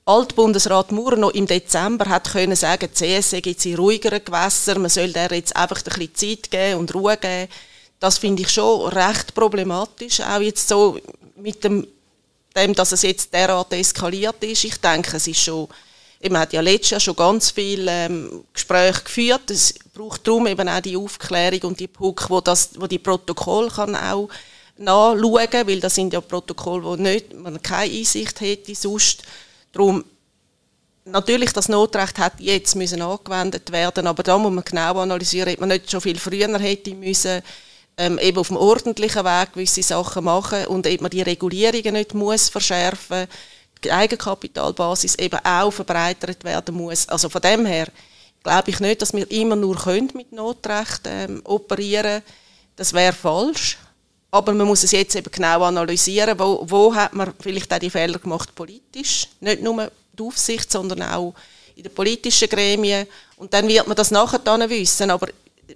Altbundesrat 0.03 0.91
Maurer 0.91 1.15
noch 1.15 1.31
im 1.31 1.45
Dezember 1.47 2.09
hat 2.09 2.31
können 2.31 2.55
sagen, 2.55 2.89
CSE 2.91 3.41
gibt 3.41 3.65
in 3.65 3.75
ruhigeren 3.75 4.25
Gewässern, 4.25 4.81
man 4.81 4.89
soll 4.89 5.13
der 5.13 5.31
jetzt 5.31 5.55
einfach 5.55 5.77
ein 5.77 5.83
bisschen 5.83 6.15
Zeit 6.15 6.51
geben 6.51 6.79
und 6.79 6.93
Ruhe 6.93 7.15
geben 7.15 7.47
das 8.01 8.17
finde 8.17 8.41
ich 8.41 8.49
schon 8.49 8.87
recht 8.89 9.33
problematisch, 9.35 10.21
auch 10.21 10.41
jetzt 10.41 10.67
so 10.67 10.99
mit 11.35 11.63
dem, 11.63 11.87
dem, 12.55 12.73
dass 12.73 12.91
es 12.91 13.03
jetzt 13.03 13.31
derart 13.31 13.71
eskaliert 13.73 14.43
ist. 14.43 14.63
Ich 14.63 14.77
denke, 14.77 15.17
es 15.17 15.27
ist 15.27 15.39
schon, 15.39 15.67
man 16.23 16.41
hat 16.41 16.51
ja 16.51 16.61
letztes 16.61 16.89
Jahr 16.89 16.99
schon 16.99 17.15
ganz 17.15 17.51
viele 17.51 17.91
ähm, 17.91 18.43
Gespräche 18.51 19.03
geführt. 19.03 19.51
Es 19.51 19.75
braucht 19.93 20.27
darum 20.27 20.47
eben 20.47 20.67
auch 20.67 20.81
die 20.81 20.97
Aufklärung 20.97 21.61
und 21.61 21.79
die 21.79 21.87
Puck, 21.87 22.27
wo, 22.27 22.41
das, 22.41 22.71
wo 22.75 22.87
die 22.87 22.97
Protokoll 22.97 23.69
kann 23.69 23.95
auch 23.95 24.29
nachschauen, 24.77 25.67
weil 25.67 25.79
das 25.79 25.93
sind 25.93 26.11
ja 26.11 26.21
Protokolle, 26.21 26.83
wo 26.83 26.95
nicht, 26.95 27.35
man 27.35 27.61
keine 27.61 27.93
Einsicht 27.93 28.41
hätte 28.41 28.73
sonst. 28.73 29.21
Darum, 29.73 30.03
natürlich, 31.05 31.53
das 31.53 31.69
Notrecht 31.69 32.17
hat 32.17 32.39
jetzt 32.39 32.75
müssen 32.75 33.03
angewendet 33.03 33.71
werden, 33.71 34.07
aber 34.07 34.23
da 34.23 34.39
muss 34.39 34.51
man 34.51 34.63
genau 34.63 34.99
analysieren, 34.99 35.53
ob 35.53 35.59
man 35.59 35.69
nicht 35.69 35.91
schon 35.91 36.01
viel 36.01 36.17
früher 36.17 36.57
hätte 36.57 36.95
müssen 36.95 37.43
ähm, 37.97 38.17
eben 38.19 38.37
auf 38.37 38.47
dem 38.47 38.57
ordentlichen 38.57 39.25
Weg 39.25 39.53
gewisse 39.53 39.83
Sachen 39.83 40.23
machen 40.23 40.65
und 40.67 40.87
eben 40.87 41.09
die 41.09 41.21
Regulierungen 41.21 41.93
nicht 41.93 42.13
muss 42.13 42.49
verschärfen 42.49 43.27
die 43.83 43.91
Eigenkapitalbasis 43.91 45.15
eben 45.15 45.39
auch 45.43 45.71
verbreitert 45.71 46.43
werden 46.43 46.75
muss. 46.75 47.07
Also 47.09 47.29
von 47.29 47.41
dem 47.41 47.65
her 47.65 47.87
glaube 48.43 48.69
ich 48.69 48.79
nicht, 48.79 49.01
dass 49.01 49.13
wir 49.13 49.29
immer 49.31 49.55
nur 49.55 49.75
können 49.75 50.11
mit 50.13 50.31
Notrecht 50.31 51.01
ähm, 51.05 51.41
operieren 51.43 52.21
Das 52.75 52.93
wäre 52.93 53.13
falsch. 53.13 53.77
Aber 54.33 54.53
man 54.53 54.67
muss 54.67 54.83
es 54.83 54.91
jetzt 54.91 55.15
eben 55.15 55.29
genau 55.29 55.63
analysieren, 55.63 56.39
wo, 56.39 56.65
wo 56.69 56.95
hat 56.95 57.13
man 57.13 57.33
vielleicht 57.39 57.73
auch 57.73 57.79
die 57.79 57.89
Fehler 57.89 58.17
gemacht 58.17 58.55
politisch. 58.55 59.27
Nicht 59.41 59.61
nur 59.61 59.91
die 60.17 60.23
Aufsicht, 60.23 60.71
sondern 60.71 61.01
auch 61.03 61.33
in 61.75 61.83
den 61.83 61.93
politischen 61.93 62.47
Gremien. 62.47 63.07
Und 63.35 63.53
dann 63.53 63.67
wird 63.67 63.87
man 63.87 63.97
das 63.97 64.09
nachher 64.09 64.39
dann 64.39 64.69
wissen. 64.69 65.11
Aber 65.11 65.27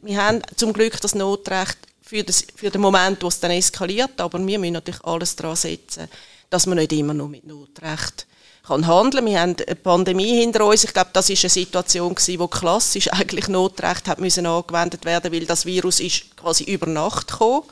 wir 0.02 0.24
haben 0.24 0.42
zum 0.56 0.72
Glück 0.72 1.02
das 1.02 1.16
Notrecht 1.16 1.78
für, 2.06 2.24
das, 2.24 2.46
für 2.56 2.70
den 2.70 2.82
Moment, 2.82 3.24
wo 3.24 3.28
es 3.28 3.40
dann 3.40 3.52
eskaliert. 3.52 4.22
Aber 4.22 4.40
wir 4.46 4.60
müssen 4.60 4.74
natürlich 4.74 5.04
alles 5.04 5.36
daran 5.36 5.56
setzen, 5.56 6.08
dass 6.50 6.68
man 6.68 6.78
nicht 6.78 6.94
immer 6.94 7.14
nur 7.14 7.28
mit 7.28 7.46
Notrecht 7.46 8.28
kann 8.66 8.88
handeln. 8.88 9.26
Wir 9.26 9.42
haben 9.42 9.56
eine 9.56 9.76
Pandemie 9.76 10.40
hinter 10.40 10.66
uns. 10.66 10.84
Ich 10.84 10.94
glaube, 10.94 11.10
das 11.14 11.30
ist 11.30 11.44
eine 11.44 11.50
Situation 11.50 12.14
gewesen, 12.16 12.40
wo 12.40 12.48
klassisch 12.48 13.12
eigentlich 13.12 13.48
Notrecht 13.48 14.08
hat 14.08 14.20
müssen 14.20 14.46
angewendet 14.46 15.06
werden, 15.06 15.32
weil 15.32 15.46
das 15.46 15.66
Virus 15.66 16.00
ist 16.00 16.36
quasi 16.38 16.64
über 16.64 16.88
Nacht 16.88 17.28
gekommen. 17.28 17.64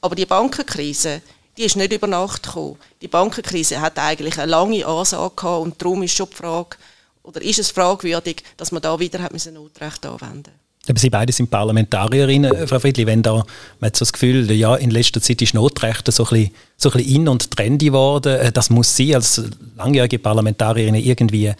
Aber 0.00 0.14
die 0.14 0.26
Bankenkrise, 0.26 1.22
die 1.56 1.64
ist 1.64 1.76
nicht 1.76 1.92
über 1.92 2.06
Nacht 2.06 2.44
gekommen. 2.44 2.78
Die 3.00 3.08
Bankenkrise 3.08 3.80
hat 3.80 3.98
eigentlich 3.98 4.38
eine 4.38 4.50
lange 4.50 4.86
Ansage 4.86 5.34
gehabt 5.34 5.62
und 5.62 5.82
darum 5.82 6.02
ist 6.02 6.16
schon 6.16 6.30
die 6.30 6.36
Frage, 6.36 6.76
oder 7.24 7.42
ist 7.42 7.58
es 7.58 7.70
fragwürdig, 7.70 8.42
dass 8.56 8.72
man 8.72 8.80
da 8.80 8.98
wieder 8.98 9.20
hat 9.20 9.32
müssen 9.32 9.54
Notrecht 9.54 10.06
anwenden 10.06 10.57
aber 10.88 10.98
Sie 10.98 11.10
beide 11.10 11.32
sind 11.32 11.50
Parlamentarierinnen, 11.50 12.52
äh, 12.52 12.66
Frau 12.66 12.78
Friedli, 12.78 13.06
wenn 13.06 13.22
da, 13.22 13.34
man 13.34 13.88
hat 13.88 13.96
so 13.96 14.04
das 14.04 14.12
Gefühl, 14.12 14.50
ja, 14.50 14.74
in 14.76 14.90
letzter 14.90 15.20
Zeit 15.20 15.42
ist 15.42 15.54
Notrecht 15.54 16.10
so 16.10 16.24
ein 16.24 16.30
bisschen, 16.30 16.50
so 16.76 16.90
in- 16.90 17.28
und 17.28 17.50
trendy 17.50 17.86
geworden. 17.86 18.34
Äh, 18.36 18.52
das 18.52 18.70
muss 18.70 18.96
Sie 18.96 19.14
als 19.14 19.42
langjährige 19.76 20.18
Parlamentarierin 20.18 20.94
irgendwie 20.94 21.52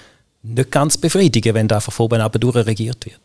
nicht 0.43 0.71
ganz 0.71 0.97
befriedigen, 0.97 1.55
wenn 1.55 1.69
da 1.69 1.81
von 1.81 2.05
oben 2.05 2.21
ab 2.21 2.37
regiert 2.43 3.05
wird. 3.07 3.21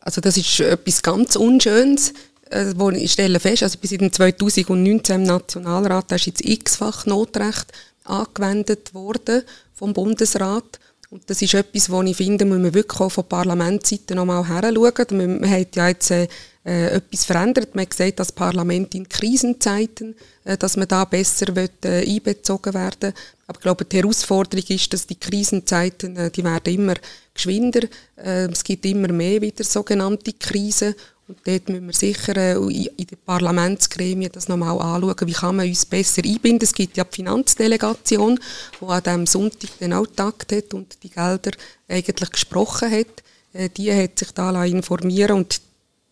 Also 0.00 0.20
das 0.20 0.36
ist 0.36 0.60
etwas 0.60 1.02
ganz 1.02 1.36
Unschönes, 1.36 2.14
äh, 2.50 2.72
wo 2.76 2.90
ich 2.90 3.12
stelle 3.12 3.40
fest, 3.40 3.62
also 3.62 3.78
bis 3.78 3.92
in 3.92 4.10
2019 4.12 5.16
im 5.16 5.22
Nationalrat 5.24 6.12
ist 6.12 6.26
jetzt 6.26 6.44
x-fach 6.44 7.04
Notrecht 7.06 7.66
angewendet 8.04 8.94
worden 8.94 9.42
vom 9.74 9.92
Bundesrat. 9.92 10.78
Und 11.10 11.30
das 11.30 11.40
ist 11.40 11.54
etwas, 11.54 11.88
wo 11.88 12.02
ich 12.02 12.16
finde, 12.16 12.44
muss 12.44 12.58
man 12.58 12.74
wirklich 12.74 13.00
auch 13.00 13.08
von 13.08 13.24
Parlamentsseite 13.24 14.14
nochmal 14.14 14.46
heranschauen. 14.46 15.40
Man, 15.40 15.50
hat 15.50 15.74
ja 15.74 15.88
jetzt 15.88 16.10
äh, 16.10 16.28
äh, 16.66 16.96
etwas 16.96 17.24
verändert. 17.24 17.74
Man 17.74 17.82
hat 17.82 17.90
gesagt, 17.90 18.20
das 18.20 18.30
Parlament 18.30 18.94
in 18.94 19.08
Krisenzeiten, 19.08 20.14
äh, 20.44 20.58
dass 20.58 20.76
man 20.76 20.86
da 20.86 21.06
besser 21.06 21.56
wird, 21.56 21.82
äh, 21.86 22.04
einbezogen 22.06 22.74
werden 22.74 23.14
Aber 23.46 23.58
ich 23.58 23.62
glaube, 23.62 23.86
die 23.86 23.96
Herausforderung 23.96 24.66
ist, 24.68 24.92
dass 24.92 25.06
die 25.06 25.18
Krisenzeiten, 25.18 26.14
äh, 26.16 26.30
die 26.30 26.44
werden 26.44 26.74
immer 26.74 26.94
geschwinder. 27.32 27.84
Äh, 28.16 28.50
es 28.50 28.62
gibt 28.62 28.84
immer 28.84 29.08
mehr 29.08 29.40
wieder 29.40 29.64
sogenannte 29.64 30.34
Krisen. 30.34 30.94
Und 31.28 31.38
dort 31.44 31.68
müssen 31.68 31.86
wir 31.86 31.92
sicher 31.92 32.36
äh, 32.38 32.54
in 32.54 33.06
den 33.06 33.18
Parlamentsgremien 33.24 34.32
das 34.32 34.48
nochmal 34.48 34.80
anschauen, 34.80 35.28
wie 35.28 35.32
kann 35.32 35.56
man 35.56 35.68
uns 35.68 35.84
besser 35.84 36.22
einbinden. 36.24 36.62
Es 36.62 36.72
gibt 36.72 36.96
ja 36.96 37.04
die 37.04 37.16
Finanzdelegation, 37.16 38.40
die 38.80 38.84
an 38.86 39.02
diesem 39.02 39.26
Sonntag 39.26 39.78
den 39.78 39.92
auch 39.92 40.06
Takt 40.06 40.52
hat 40.52 40.72
und 40.72 41.02
die 41.02 41.10
Gelder 41.10 41.50
eigentlich 41.86 42.30
gesprochen 42.30 42.90
hat. 42.90 43.22
Äh, 43.52 43.68
die 43.68 43.92
hat 43.92 44.18
sich 44.18 44.32
da 44.32 44.64
informieren 44.64 45.36
und 45.36 45.60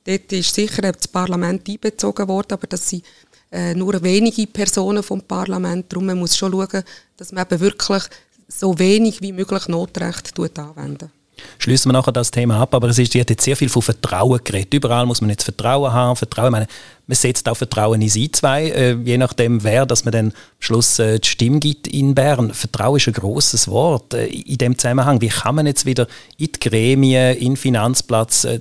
dort 0.05 0.31
ist 0.33 0.55
sicher 0.55 0.83
das 0.92 1.09
Parlament 1.09 1.66
einbezogen 1.66 2.29
worden, 2.29 2.52
aber 2.52 2.66
das 2.66 2.90
sind 2.90 3.02
äh, 3.50 3.74
nur 3.74 4.02
wenige 4.02 4.46
Personen 4.46 5.02
vom 5.02 5.22
Parlament. 5.22 5.90
Darum 5.90 6.05
man 6.05 6.18
muss 6.18 6.37
schon 6.37 6.52
schauen, 6.52 6.85
dass 7.16 7.33
man 7.33 7.46
eben 7.46 7.61
wirklich 7.61 8.02
so 8.48 8.79
wenig 8.79 9.22
wie 9.22 9.33
möglich 9.33 9.66
Notrecht 9.66 10.38
anwendet 10.38 11.11
schließen 11.59 11.90
wir 11.90 11.92
nachher 11.92 12.12
das 12.12 12.31
Thema 12.31 12.61
ab, 12.61 12.75
aber 12.75 12.88
es 12.88 12.99
ist, 12.99 13.14
jetzt 13.14 13.40
sehr 13.40 13.57
viel 13.57 13.68
von 13.68 13.83
Vertrauen 13.83 14.40
geredet. 14.42 14.75
Überall 14.75 15.07
muss 15.07 15.20
man 15.20 15.31
jetzt 15.31 15.44
Vertrauen 15.44 15.92
haben, 15.92 16.16
Vertrauen, 16.16 16.53
meine, 16.53 16.66
man 17.07 17.16
setzt 17.16 17.49
auch 17.49 17.57
Vertrauen 17.57 18.01
in 18.03 18.09
sie 18.09 18.31
zwei, 18.33 18.70
äh, 18.70 18.94
je 18.94 19.18
nachdem 19.18 19.62
wer, 19.62 19.87
dass 19.87 20.05
man 20.05 20.12
dann 20.12 20.27
am 20.27 20.33
Schluss 20.59 20.99
äh, 20.99 21.18
die 21.18 21.29
Stimme 21.29 21.61
gibt 21.61 21.87
in 21.87 22.14
Bern. 22.14 22.53
Vertrauen 22.53 22.96
ist 22.96 23.07
ein 23.07 23.14
großes 23.14 23.68
Wort 23.68 24.14
äh, 24.14 24.27
in 24.27 24.59
dem 24.59 24.79
Zusammenhang. 24.79 25.20
Wie 25.20 25.29
kann 25.29 25.55
man 25.55 25.66
jetzt 25.66 25.87
wieder 25.87 26.07
in 26.37 26.49
die 26.53 26.68
Gremien, 26.68 27.37
in 27.37 27.53
den 27.53 27.57
Finanzplatz 27.57 28.44
äh, 28.44 28.61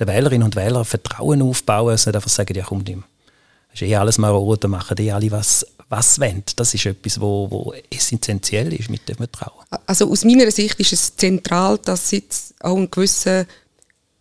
den 0.00 0.08
Wählerinnen 0.08 0.44
und 0.44 0.56
Wählern 0.56 0.84
Vertrauen 0.84 1.42
aufbauen, 1.42 1.90
also 1.90 2.10
einfach 2.10 2.28
sagen, 2.28 2.54
ja 2.54 2.64
komm, 2.64 2.84
das 2.84 2.96
ist 3.74 3.82
eh 3.82 3.96
alles 3.96 4.18
marode, 4.18 4.68
machen 4.68 4.96
die 4.96 5.12
alle 5.12 5.30
was 5.30 5.66
was 5.92 6.18
wollen. 6.18 6.42
Das 6.56 6.72
ist 6.72 6.86
etwas, 6.86 7.20
wo, 7.20 7.50
wo 7.50 7.74
essentiell 7.90 8.72
ist 8.72 8.88
mit 8.88 9.06
dem 9.10 9.16
Vertrauen. 9.16 9.66
Also 9.86 10.10
aus 10.10 10.24
meiner 10.24 10.50
Sicht 10.50 10.80
ist 10.80 10.94
es 10.94 11.14
zentral, 11.16 11.78
dass 11.78 12.10
jetzt 12.12 12.54
auch 12.60 12.76
ein 12.76 12.90
gewisser 12.90 13.46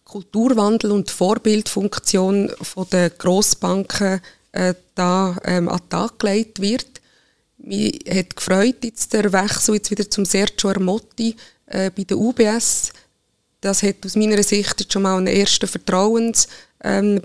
Kulturwandel 0.04 0.92
und 0.92 1.10
Vorbildfunktion 1.10 2.52
von 2.62 2.90
den 2.90 3.12
Grossbanken 3.18 4.20
äh, 4.52 4.74
da 4.96 5.38
ähm, 5.46 5.70
an 5.70 5.80
den 5.80 5.90
Tag 5.90 6.20
gelegt 6.20 6.62
wird. 6.62 6.88
Mich 7.58 8.04
hat 8.10 8.36
gefreut 8.36 8.84
jetzt 8.84 9.14
der 9.14 9.32
Wechsel 9.32 9.76
jetzt 9.76 9.92
wieder 9.92 10.10
zum 10.10 10.26
Sergio 10.26 10.72
Armotti 10.72 11.38
äh, 11.68 11.90
bei 11.90 12.04
der 12.04 12.18
UBS. 12.18 12.92
Das 13.62 13.82
hat 13.82 14.06
aus 14.06 14.18
meiner 14.18 14.44
Sicht 14.44 14.82
jetzt 14.82 14.92
schon 14.92 15.04
mal 15.04 15.18
einen 15.18 15.28
ersten 15.28 15.68
Vertrauens 15.68 16.50
ähm, 16.84 17.22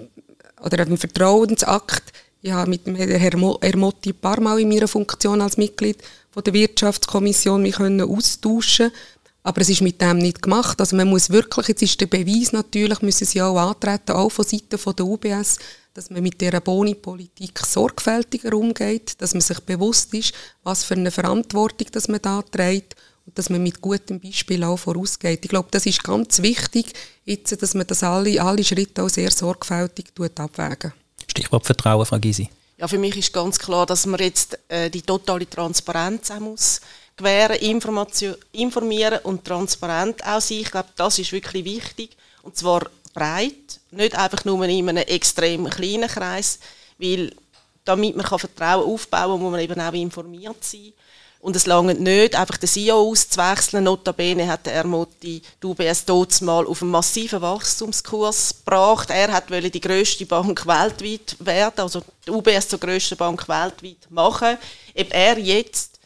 oder 0.66 0.82
einen 0.84 0.98
Vertrauensakt. 0.98 2.12
Ich 2.42 2.52
habe 2.52 2.70
mit 2.70 2.86
Herrn 2.86 3.56
Ermotti 3.60 4.10
ein 4.10 4.20
paar 4.20 4.40
Mal 4.40 4.60
in 4.60 4.68
meiner 4.68 4.88
Funktion 4.88 5.40
als 5.40 5.56
Mitglied 5.56 5.98
von 6.30 6.42
der 6.42 6.52
Wirtschaftskommission 6.52 7.62
mich 7.62 7.78
austauschen. 7.78 8.90
Aber 9.42 9.60
es 9.60 9.68
ist 9.68 9.80
mit 9.80 10.00
dem 10.00 10.18
nicht 10.18 10.42
gemacht. 10.42 10.80
Also 10.80 10.96
man 10.96 11.08
muss 11.08 11.30
wirklich, 11.30 11.68
jetzt 11.68 11.82
ist 11.82 12.00
der 12.00 12.06
Beweis 12.06 12.52
natürlich, 12.52 13.00
müssen 13.00 13.26
sie 13.26 13.40
auch 13.40 13.56
antreten, 13.56 14.12
auch 14.12 14.30
von 14.30 14.44
Seiten 14.44 14.76
der 14.96 15.06
UBS, 15.06 15.58
dass 15.94 16.10
man 16.10 16.22
mit 16.22 16.40
dieser 16.40 16.60
Boni-Politik 16.60 17.60
sorgfältiger 17.60 18.52
umgeht, 18.52 19.14
dass 19.18 19.34
man 19.34 19.40
sich 19.40 19.60
bewusst 19.60 20.12
ist, 20.14 20.34
was 20.64 20.82
für 20.82 20.94
eine 20.94 21.12
Verantwortung 21.12 21.86
dass 21.92 22.08
man 22.08 22.20
da 22.20 22.42
trägt 22.42 22.96
dass 23.34 23.50
man 23.50 23.62
mit 23.62 23.80
gutem 23.80 24.20
Beispiel 24.20 24.62
auch 24.64 24.76
vorausgeht. 24.76 25.44
Ich 25.44 25.50
glaube, 25.50 25.68
das 25.70 25.86
ist 25.86 26.02
ganz 26.02 26.40
wichtig, 26.42 26.92
jetzt, 27.24 27.60
dass 27.60 27.74
man 27.74 27.86
das 27.86 28.02
alle, 28.02 28.40
alle 28.42 28.64
Schritte 28.64 29.02
auch 29.02 29.08
sehr 29.08 29.30
sorgfältig 29.30 30.06
abwägen. 30.38 30.92
Stichwort 31.28 31.66
Vertrauen, 31.66 32.06
Frau 32.06 32.18
Gysi. 32.18 32.48
Ja, 32.78 32.86
für 32.88 32.98
mich 32.98 33.16
ist 33.16 33.32
ganz 33.32 33.58
klar, 33.58 33.86
dass 33.86 34.06
man 34.06 34.20
jetzt 34.20 34.58
äh, 34.68 34.90
die 34.90 35.02
totale 35.02 35.48
Transparenz 35.48 36.30
auch 36.30 36.40
muss 36.40 36.80
gewähren, 37.16 37.56
Information, 37.56 38.36
informieren 38.52 39.20
und 39.22 39.44
transparent 39.44 40.22
auch 40.24 40.40
sein. 40.40 40.58
Ich 40.58 40.70
glaube, 40.70 40.88
das 40.96 41.18
ist 41.18 41.32
wirklich 41.32 41.64
wichtig 41.64 42.10
und 42.42 42.56
zwar 42.56 42.90
breit, 43.14 43.80
nicht 43.90 44.14
einfach 44.14 44.44
nur 44.44 44.62
in 44.64 44.88
einem 44.88 44.98
extrem 44.98 45.68
kleinen 45.70 46.08
Kreis, 46.08 46.58
weil 46.98 47.32
damit 47.84 48.16
man 48.16 48.26
Vertrauen 48.26 48.84
aufbauen 48.84 49.30
kann, 49.30 49.40
muss 49.40 49.52
man 49.52 49.60
eben 49.60 49.80
auch 49.80 49.92
informiert 49.94 50.62
sein. 50.62 50.92
Und 51.40 51.54
es 51.54 51.66
lange 51.66 51.94
nicht, 51.94 52.34
einfach 52.34 52.56
den 52.56 52.68
CEO 52.68 53.10
auszuwechseln. 53.10 53.84
Notabene 53.84 54.48
hat 54.48 54.66
der 54.66 54.74
Ermotti 54.74 55.42
die 55.62 55.66
UBS 55.66 56.04
dort 56.04 56.40
mal 56.42 56.66
auf 56.66 56.82
einen 56.82 56.90
massiven 56.90 57.40
Wachstumskurs 57.40 58.56
gebracht. 58.64 59.10
Er 59.10 59.32
hat 59.32 59.50
die 59.50 59.80
grösste 59.80 60.26
Bank 60.26 60.66
weltweit 60.66 61.36
werden, 61.38 61.80
also 61.80 62.02
die 62.26 62.30
UBS 62.30 62.68
zur 62.68 62.80
grössten 62.80 63.16
Bank 63.16 63.48
weltweit 63.48 64.10
machen. 64.10 64.58
Ob 64.98 65.14
er 65.14 65.38
jetzt 65.38 65.96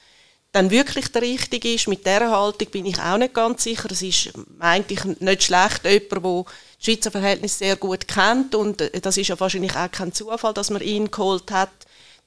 dann 0.52 0.70
wirklich 0.70 1.08
der 1.12 1.22
Richtige 1.22 1.72
ist, 1.74 1.86
mit 1.86 2.04
dieser 2.04 2.30
Haltung 2.30 2.68
bin 2.70 2.86
ich 2.86 2.98
auch 2.98 3.16
nicht 3.16 3.34
ganz 3.34 3.62
sicher. 3.62 3.90
Es 3.90 4.02
ist 4.02 4.30
eigentlich 4.58 5.04
nicht 5.20 5.44
schlecht, 5.44 5.84
jemand, 5.84 6.24
der 6.24 6.44
Schweizer 6.80 7.10
Verhältnisse 7.10 7.58
sehr 7.58 7.76
gut 7.76 8.08
kennt 8.08 8.54
und 8.54 8.82
das 9.02 9.16
ist 9.16 9.28
ja 9.28 9.38
wahrscheinlich 9.38 9.76
auch 9.76 9.90
kein 9.90 10.12
Zufall, 10.12 10.54
dass 10.54 10.70
man 10.70 10.82
ihn 10.82 11.10
geholt 11.10 11.50
hat 11.50 11.70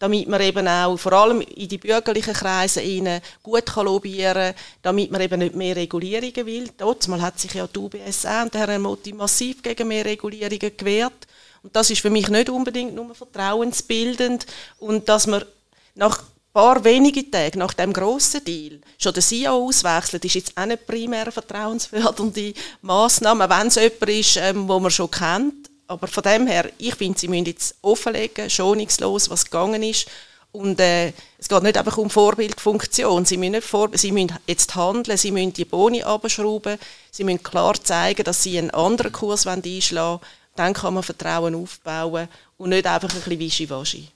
damit 0.04 0.28
man 0.28 0.42
eben 0.42 0.68
auch 0.68 0.98
vor 0.98 1.14
allem 1.14 1.40
in 1.40 1.70
die 1.70 1.78
bürgerlichen 1.78 2.34
Kreise 2.34 2.82
rein 2.82 3.22
gut 3.42 3.66
kann 3.68 3.86
lobbyieren 3.86 4.54
kann, 4.54 4.56
damit 4.82 5.10
man 5.12 5.22
eben 5.22 5.40
nicht 5.40 5.56
mehr 5.56 5.78
Regulierungen 5.78 6.46
will. 6.46 6.70
Mal 7.08 7.22
hat 7.22 7.40
sich 7.40 7.54
ja 7.54 7.66
die 7.66 7.80
UBS 7.80 8.26
und 8.44 8.54
der 8.54 8.68
Herr 8.68 8.80
Motti 8.80 9.14
massiv 9.14 9.64
gegen 9.64 9.88
mehr 9.88 10.04
Regulierungen 10.04 10.76
gewehrt. 10.76 11.26
Und 11.62 11.74
das 11.74 11.90
ist 11.90 12.02
für 12.02 12.10
mich 12.10 12.28
nicht 12.28 12.50
unbedingt 12.50 12.94
nur 12.94 13.16
vertrauensbildend 13.16 14.46
und 14.78 15.08
dass 15.08 15.26
man 15.26 15.46
nach 15.96 16.20
ein 16.20 16.26
paar 16.52 16.84
wenige 16.84 17.32
Tage 17.32 17.58
nach 17.58 17.74
dem 17.74 17.94
grossen 17.94 18.44
Deal 18.44 18.82
schon 18.98 19.14
den 19.14 19.24
CEO 19.24 19.52
auswechselt, 19.52 20.26
ist 20.26 20.36
jetzt 20.36 20.58
auch 20.58 20.66
nicht 20.66 20.86
primär 20.86 21.32
vertrauensfördernde 21.32 22.54
Massnahme, 22.82 23.50
wenn 23.50 23.68
es 23.68 23.76
jemand 23.76 24.10
ist, 24.10 24.36
ähm, 24.36 24.68
wo 24.68 24.82
man 24.82 24.92
schon 24.92 25.10
kennt. 25.10 25.73
Aber 25.88 26.08
von 26.08 26.24
dem 26.24 26.48
her, 26.48 26.70
ich 26.78 26.96
finde, 26.96 27.20
sie 27.20 27.28
müssen 27.28 27.46
jetzt 27.46 27.76
offenlegen, 27.82 28.50
schonungslos, 28.50 29.30
was 29.30 29.46
gegangen 29.46 29.84
ist. 29.84 30.08
Und 30.52 30.80
äh, 30.80 31.12
es 31.40 31.50
geht 31.50 31.64
nicht 31.64 31.78
einfach 31.78 31.98
um 31.98 32.10
Vorbildfunktion. 32.10 33.26
Sie 33.26 33.38
müssen, 33.38 33.62
vor, 33.62 33.90
sie 33.94 34.12
müssen 34.12 34.38
jetzt 34.46 34.76
handeln, 34.76 35.18
sie 35.18 35.32
müssen 35.32 35.54
die 35.54 35.66
Boni 35.66 36.04
abschrauben, 36.04 36.78
sie 37.12 37.24
müssen 37.24 37.42
klar 37.42 37.74
zeigen, 37.84 38.24
dass 38.24 38.44
sie 38.44 38.58
einen 38.60 38.70
anderen 38.70 39.12
Kurs 39.12 39.48
einschlagen 39.48 39.96
wollen, 39.96 40.20
dann 40.56 40.74
kann 40.74 40.94
man 40.94 41.02
Vertrauen 41.02 41.56
aufbauen 41.56 42.28
und 42.58 42.70
nicht 42.70 42.86
einfach 42.86 43.10
ein 43.10 43.16
bisschen 43.16 43.40
Wischiwaschi. 43.40 44.08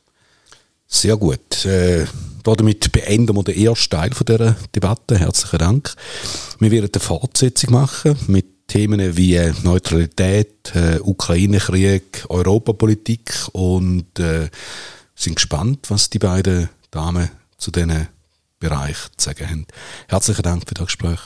Sehr 0.88 1.18
gut. 1.18 1.66
Äh, 1.66 2.06
damit 2.44 2.92
beenden 2.92 3.36
wir 3.36 3.44
den 3.44 3.58
ersten 3.58 3.90
Teil 3.90 4.12
dieser 4.12 4.56
Debatte. 4.74 5.18
Herzlichen 5.18 5.60
Dank. 5.60 5.96
Wir 6.60 6.72
werden 6.72 6.90
eine 6.94 7.02
Fortsetzung 7.02 7.74
machen 7.74 8.18
mit 8.28 8.46
Themen 8.68 9.16
wie 9.16 9.40
Neutralität, 9.64 10.76
äh, 10.76 11.00
Ukraine-Krieg, 11.00 12.26
Europapolitik 12.30 13.34
und 13.54 14.20
äh, 14.20 14.50
sind 15.16 15.36
gespannt, 15.36 15.90
was 15.90 16.10
die 16.10 16.20
beiden 16.20 16.70
Damen 16.92 17.30
zu 17.58 17.72
diesen 17.72 18.08
Bereich 18.60 18.98
zu 19.16 19.30
sagen 19.30 19.50
haben. 19.50 19.68
Herzlichen 20.08 20.44
Dank 20.44 20.68
für 20.68 20.76
das 20.76 20.88
Gespräch. 20.88 21.20